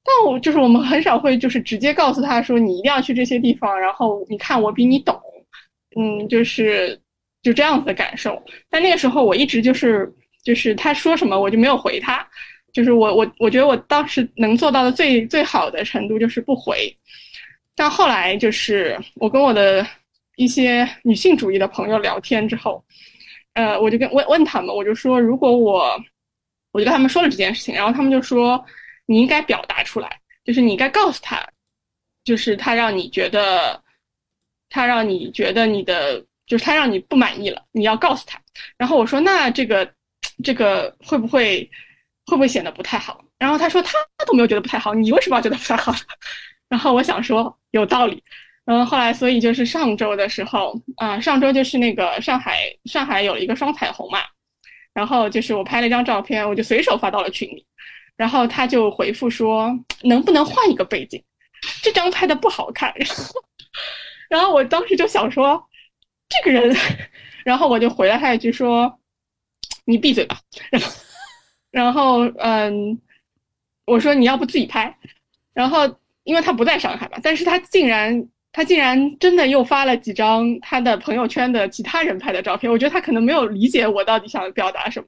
[0.04, 5.18] 但我就是我们很少会就是直接告诉他说你一定要去这些地方，然后你看我比你懂，
[5.96, 7.00] 嗯，就是。
[7.44, 10.10] 就这样子的感受，但那个时候我一直就是
[10.46, 12.26] 就是他说什么我就没有回他，
[12.74, 16.94] 就是我我我觉得我当时能做到的最最好的程度就是不回，
[17.76, 19.88] 但后来就是我跟我的
[20.36, 22.84] 一些女性主义的朋友聊天之后，
[23.54, 25.98] 呃，我就跟问问他们，我就说如果我
[26.74, 28.62] 我就跟他们说了这件事情，然后他们就说
[29.06, 31.42] 你应该表达出来，就是你应该告诉他，
[32.26, 33.82] 就是他让你觉得
[34.70, 36.26] 他让你觉得你的。
[36.46, 38.38] 就是他让你不满意了，你要告诉他。
[38.78, 39.90] 然后我说：“那这个，
[40.44, 41.68] 这个会不会，
[42.34, 43.94] 会不会显得不太好？”然后他说：“他
[44.26, 45.94] 都没有觉得不太好，你为什么要觉得不太好？”
[46.68, 48.24] 然后我想说有道理。
[48.66, 54.20] 然后后来，所以就是上周的时候啊，上周就是那个上海，上海有一个双彩虹嘛。
[54.94, 57.66] 然后就是我拍了一张照片，我就随手发到了群里。
[58.18, 59.72] 然后他就回复说
[60.04, 61.24] ：“能不能换一个背景？
[61.84, 62.94] 这张拍的不好看。
[64.30, 65.64] ”然后我当时就想说。
[66.30, 66.76] 这个人，
[67.46, 69.00] 然后我就回了他一句说
[69.86, 70.40] ：“你闭嘴吧。”
[70.72, 70.90] 然后，
[71.74, 72.98] 然后嗯，
[73.86, 74.96] 我说你要不自己拍。
[75.54, 75.82] 然后
[76.24, 82.72] 因为他不在上海嘛，但是他竟然他竟然真的又发了几张他的朋友圈的其他人拍的照片。
[82.72, 85.08] 我觉得他可能没有理解我到底想表达什么。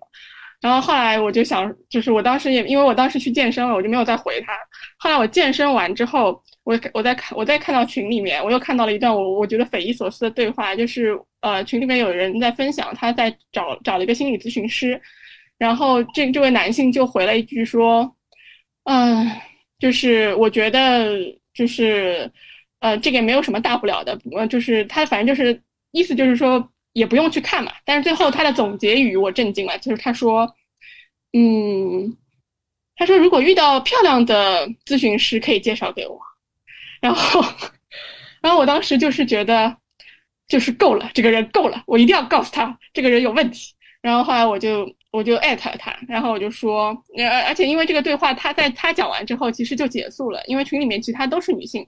[0.60, 4.54] 然后后来我就想，就是我当时也因为我当时去健身了，我就没有再回他。
[4.98, 6.42] 后来我健身完之后。
[6.66, 15.00] 我我在看，我在看到群里面，我又看到了一段我我觉得匪夷所思的对话，就是呃群里面有人在分享，他在找找了一个心理咨询师，
[15.66, 18.16] 然后这这位男性就回了一句说，
[18.84, 19.26] 嗯，
[19.80, 21.10] 就是我觉得
[21.54, 22.32] 就是
[22.80, 25.60] 呃这个也没有什么大不了的，呃就是他反正就是
[25.92, 30.56] 意思就是说也不用去看嘛，但是最后他的总结语我震惊了，就是他说，
[31.34, 32.16] 嗯，
[32.96, 36.20] 他说如果遇到漂亮的咨询师可以介绍给我。
[37.02, 37.44] 然后，
[38.42, 39.78] 然后我当时就是觉得，
[40.48, 43.74] 就是够了，这个人够了，我一定要告诉他这个人有问题。
[44.02, 51.86] 然后后来我就我就艾特了他，然后我就说，而而且因为这个对话，他在他讲完之后，其实就结束了，因为群里面其他都是女性，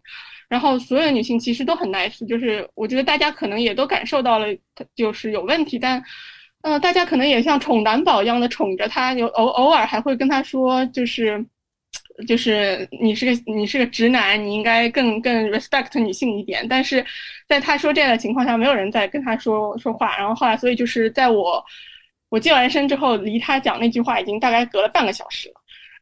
[0.47, 4.47] 然后所有的女性其实都很 nice，就是我觉得大家可能也都感受到了
[4.95, 6.01] 就是有问题，但，
[6.61, 11.45] 呃，大家可能也像宠男宝一样的宠着他，有偶偶尔还会跟他说，就是。
[12.27, 16.67] 就是你是个你是个直男，你应该更更 respect 女性一点。
[16.67, 17.05] 但是，
[17.47, 20.17] 在他说这样的情况下，没有人再跟他说说话。
[20.17, 21.63] 然后后来，所以就是在我
[22.29, 25.55] 我健完身之后，离他讲那句话已经大概隔了半个小时了。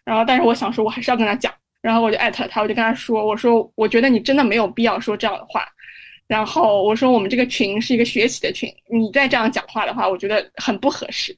[0.04, 1.54] 然后，但是我想说，我还是要跟他讲。
[1.82, 5.68] 然后我就艾特他，我就跟他说，我说我觉得你真的没有必要说这样的话。
[6.28, 11.38] 然后我说我们这个群是一个学习的群，你再这样讲话的话，我觉得很不合适。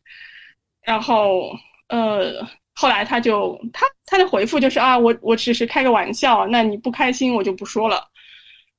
[0.81, 1.51] 然后，
[1.89, 2.45] 呃。
[2.79, 8.07] 后来他就他他的回复就是啊，我我只是开个玩笑，那你不开心我就不说了。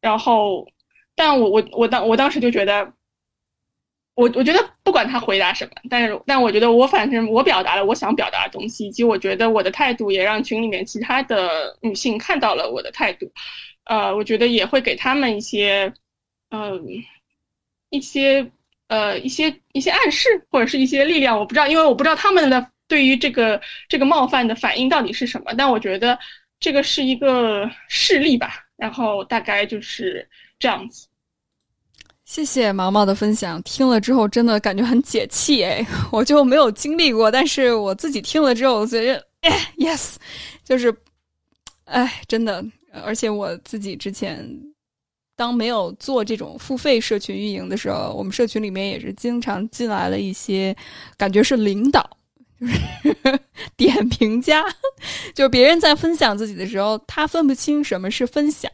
[0.00, 0.64] 然后，
[1.16, 2.88] 但我我我当我当时就觉得，
[4.18, 13.30] 我我觉得不管他回答什么，但是但我觉得我反正我表达了我想表达的东西，以及我觉得我的态度也让群里面其他的女性看到了我的态度，
[13.84, 15.92] 呃，我觉得也会给他们一些
[16.50, 16.84] 嗯
[17.90, 18.50] 一些
[18.88, 22.70] 呃一些一些暗示或者是一些力量，我不知道，因为我不知道他们的。
[22.88, 25.52] 对于这个这个冒犯的反应到底是什么？
[25.58, 26.18] 但我觉得
[26.58, 30.26] 这个是一个事例吧，然后大概就是
[30.58, 31.07] 这样子。
[32.29, 40.16] 谢谢毛毛的分享，听了之后真的感觉很解气哎，我就没有经历过，但是我自己听了之后，我觉得哎，yes，
[40.62, 40.95] 就是
[41.87, 42.62] 哎，真的，
[43.03, 44.47] 而且我自己之前
[45.37, 50.76] 当没有做这种付费社群运营的时候，我们社群里面也是经常进来了一些
[51.16, 52.18] 感觉是领导，
[52.61, 53.41] 就是
[53.74, 54.62] 点评家，
[55.35, 58.70] 就是别人在分享自己的时候，他分不清什么是分享，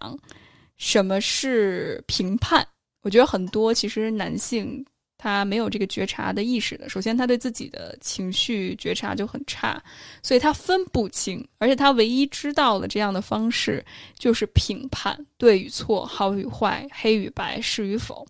[0.77, 2.67] 什么是评判。
[3.05, 4.85] 我觉得很多其实男性。
[5.17, 6.87] 他没有这个觉察的意识的。
[6.87, 9.83] 首先，他对自己的情绪觉察就很差，
[10.23, 11.43] 所以他分不清。
[11.57, 13.83] 而且，他唯一知道的这样的方式
[14.19, 18.27] 就是评判对与错、好与坏、黑与白、是与否。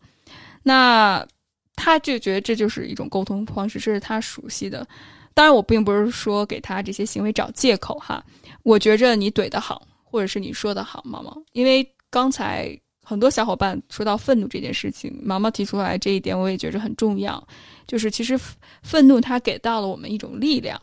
[0.62, 1.26] 那
[1.74, 4.86] 他就觉得这就是一种沟通方式，这是他熟悉的。
[5.32, 8.24] 当然，我并不是说给他这些行为找借口哈。
[8.62, 12.78] 我觉着你怼得好，或者是你说的好，毛毛，因为刚才。
[13.04, 17.46] 很多小伙伴说到愤怒这件事情，毛毛提出来这一点，我也觉着很重要。
[17.86, 18.40] 就是其实
[18.82, 20.80] 愤怒它给到了我们一种力量，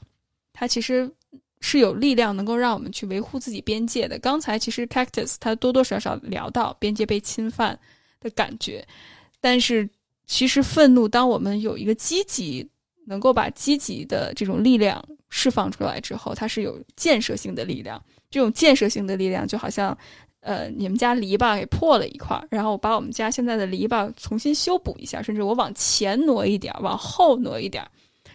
[0.53, 1.11] 它其实
[1.59, 4.19] 是有力量能够让我们去维护自己边界的。
[4.19, 7.77] 刚才其实 Cactus 他多多少少聊到边界被侵犯
[8.19, 8.87] 的感觉，
[9.39, 9.89] 但是
[10.27, 12.69] 其实愤怒，当我们有一个积极，
[13.07, 17.99] 能够把积极的这种力量释放出来之后，它是有建设性的力量。
[18.29, 19.97] 这种建设性的力量就好像。
[20.41, 27.87] 呃，你们家篱笆给破了一块儿，然后我把我们家现在的篱笆重新修补一下，甚至我往前挪一点，往后挪一点，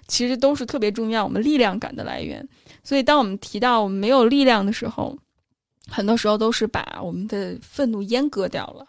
[0.06, 2.48] 其实都是特别重要我们力量感的来源。
[2.84, 5.18] 所以，当我们提到我们没有力量的时候，
[5.90, 8.86] 很多时候都是把我们的愤怒阉割掉了，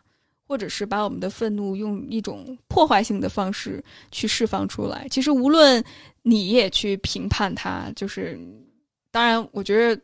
[0.48, 5.08] 或者是把我们的愤怒用一种破坏性的方式去释放出来。
[5.10, 5.84] 其实，无论
[6.22, 8.40] 你也去评判它，就是
[9.10, 10.00] 当然，我觉得。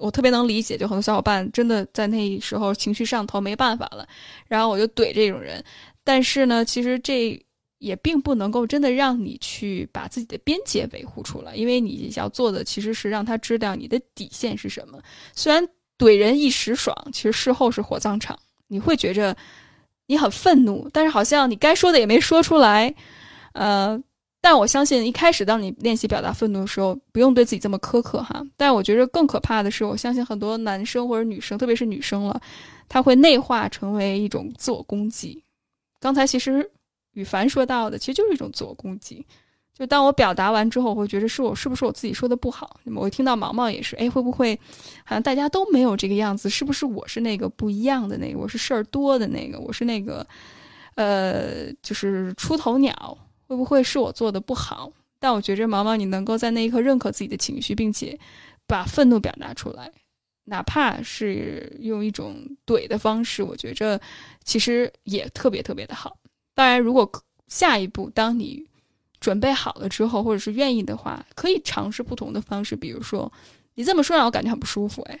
[0.00, 4.08] 我特别能理解，就很多小伙伴真的在那时候情绪上头没办法了，
[4.48, 5.62] 然后我就怼这种人。
[6.02, 7.38] 但是呢，其实这
[7.78, 14.98] 也并不能够真的让你去把自己的边界维护出来，因为你要做的其实是让他知道你的底线是什么。
[15.34, 15.62] 虽然
[15.98, 18.38] 怼人一时爽，其实事后是火葬场，
[18.68, 19.36] 你会觉着
[20.06, 22.94] 你很愤怒，但是好像你该说的也没说出来，
[23.52, 24.02] 呃。
[24.42, 28.42] 但我相信，一开始当你练习表达愤怒的时候，不用对自己这么苛刻哈。
[28.56, 32.40] 但我觉得更可怕的是，我相信很多男生或者女生，特别是女生了，
[32.88, 35.42] 他会内化成为一种自我攻击。
[36.00, 36.68] 刚才其实
[37.12, 39.24] 羽凡说到的，其实就是一种自我攻击。
[39.74, 42.80] 就当我表达完之后，我会觉得是我是不是我自己说的不好？
[42.84, 44.58] 那么我听到毛毛也是，哎，会不会
[45.04, 46.48] 好像大家都没有这个样子？
[46.48, 48.38] 是不是我是那个不一样的那个？
[48.38, 49.58] 我是事儿多的那个？
[49.60, 50.26] 我是那个，
[50.96, 53.16] 呃，就是出头鸟？
[53.50, 54.92] 会不会是我做的不好？
[55.18, 58.16] 但我觉着毛毛，你能够在那一刻认可自己的情绪，并且
[58.64, 59.90] 把愤怒表达出来，
[60.44, 64.00] 哪怕是用一种怼的方式，我觉着
[64.44, 66.16] 其实也特别特别的好。
[66.54, 67.10] 当然，如果
[67.48, 68.64] 下一步当你
[69.18, 72.76] 准备好了之后，或者是愿意的话，可以尝试不同的方式。
[72.76, 73.32] 比如说，
[73.74, 75.20] 你这么说让我感觉很不舒服，哎，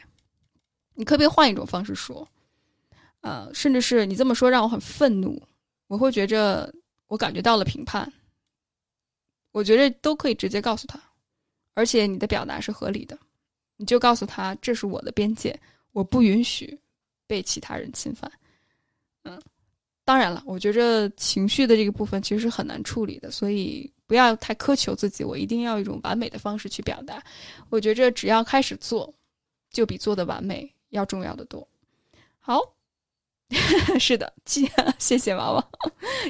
[0.94, 2.28] 你可不可以换一种方式说？
[3.22, 5.42] 呃，甚至是你这么说让我很愤怒，
[5.88, 6.72] 我会觉着
[7.08, 8.10] 我感觉到了评判。
[9.52, 11.00] 我觉得都可以直接告诉他，
[11.74, 13.18] 而且你的表达是合理的，
[13.76, 15.58] 你就告诉他这是我的边界，
[15.92, 16.78] 我不允许
[17.26, 18.30] 被其他人侵犯。
[19.24, 19.40] 嗯，
[20.04, 27.20] 当然了，我觉着情绪的这个部分其实是很难处理的，所以不要太苛求自己，我一定要一种完美的方式去表达。
[27.70, 29.12] 我觉着只要开始做，
[29.72, 31.66] 就比做的完美要重要的多。
[32.38, 32.60] 好，
[33.98, 34.32] 是的，
[34.98, 35.68] 谢谢娃娃，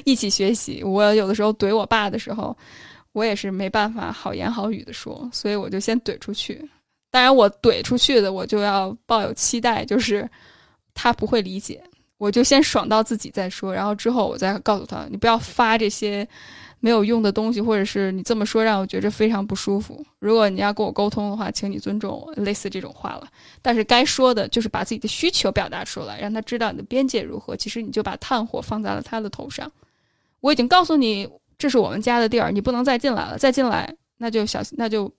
[0.05, 0.83] 一起学习。
[0.83, 2.57] 我有的时候怼我爸的时候。
[3.13, 6.61] 我也是没办法好言好语的说，所以我就先怼出去。
[7.09, 10.29] 当然，我怼出去的，我就要抱有期待，就是
[10.93, 11.83] 他不会理解，
[12.17, 16.25] 我就先爽到自己再说，然后之后我再告诉他，你不要发这些
[16.79, 20.01] 没有用的东西，或者是你这么说让我觉着非常不舒服。
[20.19, 23.27] 如果你要跟我沟通的话，请你尊重我，类似这种话了。
[23.61, 27.57] 但是该说的就是把自己的需求表达出来，让他知道你的边界如何。
[27.57, 29.69] 其实你就把炭火放在了他的头上。
[30.39, 31.27] 我已经告诉你。
[31.61, 33.37] 这是我们家的地儿，你不能再进来了。
[33.37, 35.13] 再进来，那就小那就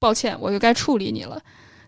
[0.00, 1.40] 抱歉，我就该处理你了。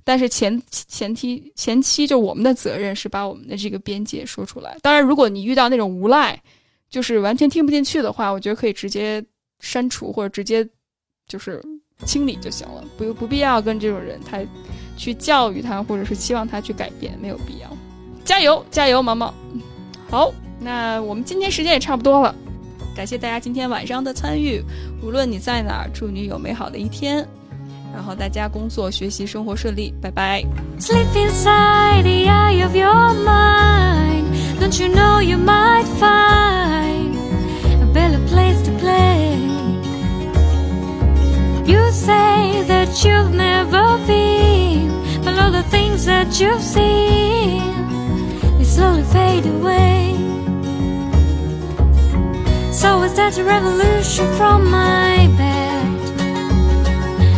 [0.05, 4.77] 但是前前提前期就我们的责任是把我们的这个边界说出来。
[4.81, 6.41] 当然，如果你遇到那种无赖，
[6.89, 9.25] 就是完全听不进去的话，我觉得可以直接
[9.59, 10.65] 删除或者直接
[11.27, 11.61] 就是
[12.07, 14.47] 清理就行了，不不必要跟这种人太
[14.97, 17.69] 去教育他，或者是期望他去改变，没有必要。
[18.25, 19.35] 加油加油，毛毛。
[20.09, 22.33] 好，那我们今天时间也差不多了。
[23.01, 24.63] 感谢大家今天晚上的参与
[25.03, 27.27] 无论你在哪儿祝你有美好的一天
[27.95, 30.45] 然后大家工作学习生活顺利拜拜
[30.79, 34.27] sleep inside the eye of your mind
[34.61, 37.17] don't you know you might find
[37.81, 39.35] a better place to play
[41.65, 44.91] you say that you've never been
[45.25, 47.63] but all the things that you've seen
[48.59, 50.15] they slowly fade away
[52.81, 56.01] So is that a revolution from my bed?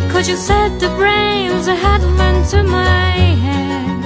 [0.09, 3.11] Could you set the brains I had run to my
[3.45, 4.03] head?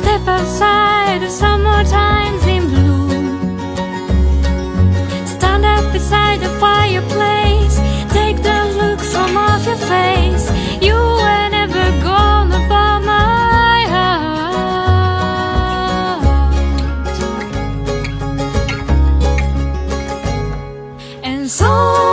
[0.00, 3.58] Step outside of summertime's in bloom
[5.26, 7.80] Stand up beside the fireplace
[8.12, 10.46] Take the look from off your face
[10.80, 11.07] You
[21.48, 22.07] 送。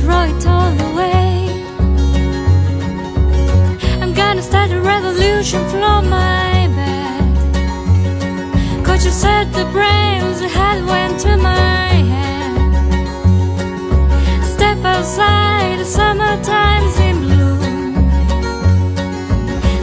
[0.00, 1.48] throw it all away.
[4.02, 7.24] I'm gonna start a revolution from my bed.
[8.84, 12.54] Cause you said the brains I had went to my head.
[14.44, 17.94] Step outside, the summertime's in bloom.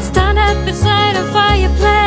[0.01, 2.02] Stand up beside a fireplace.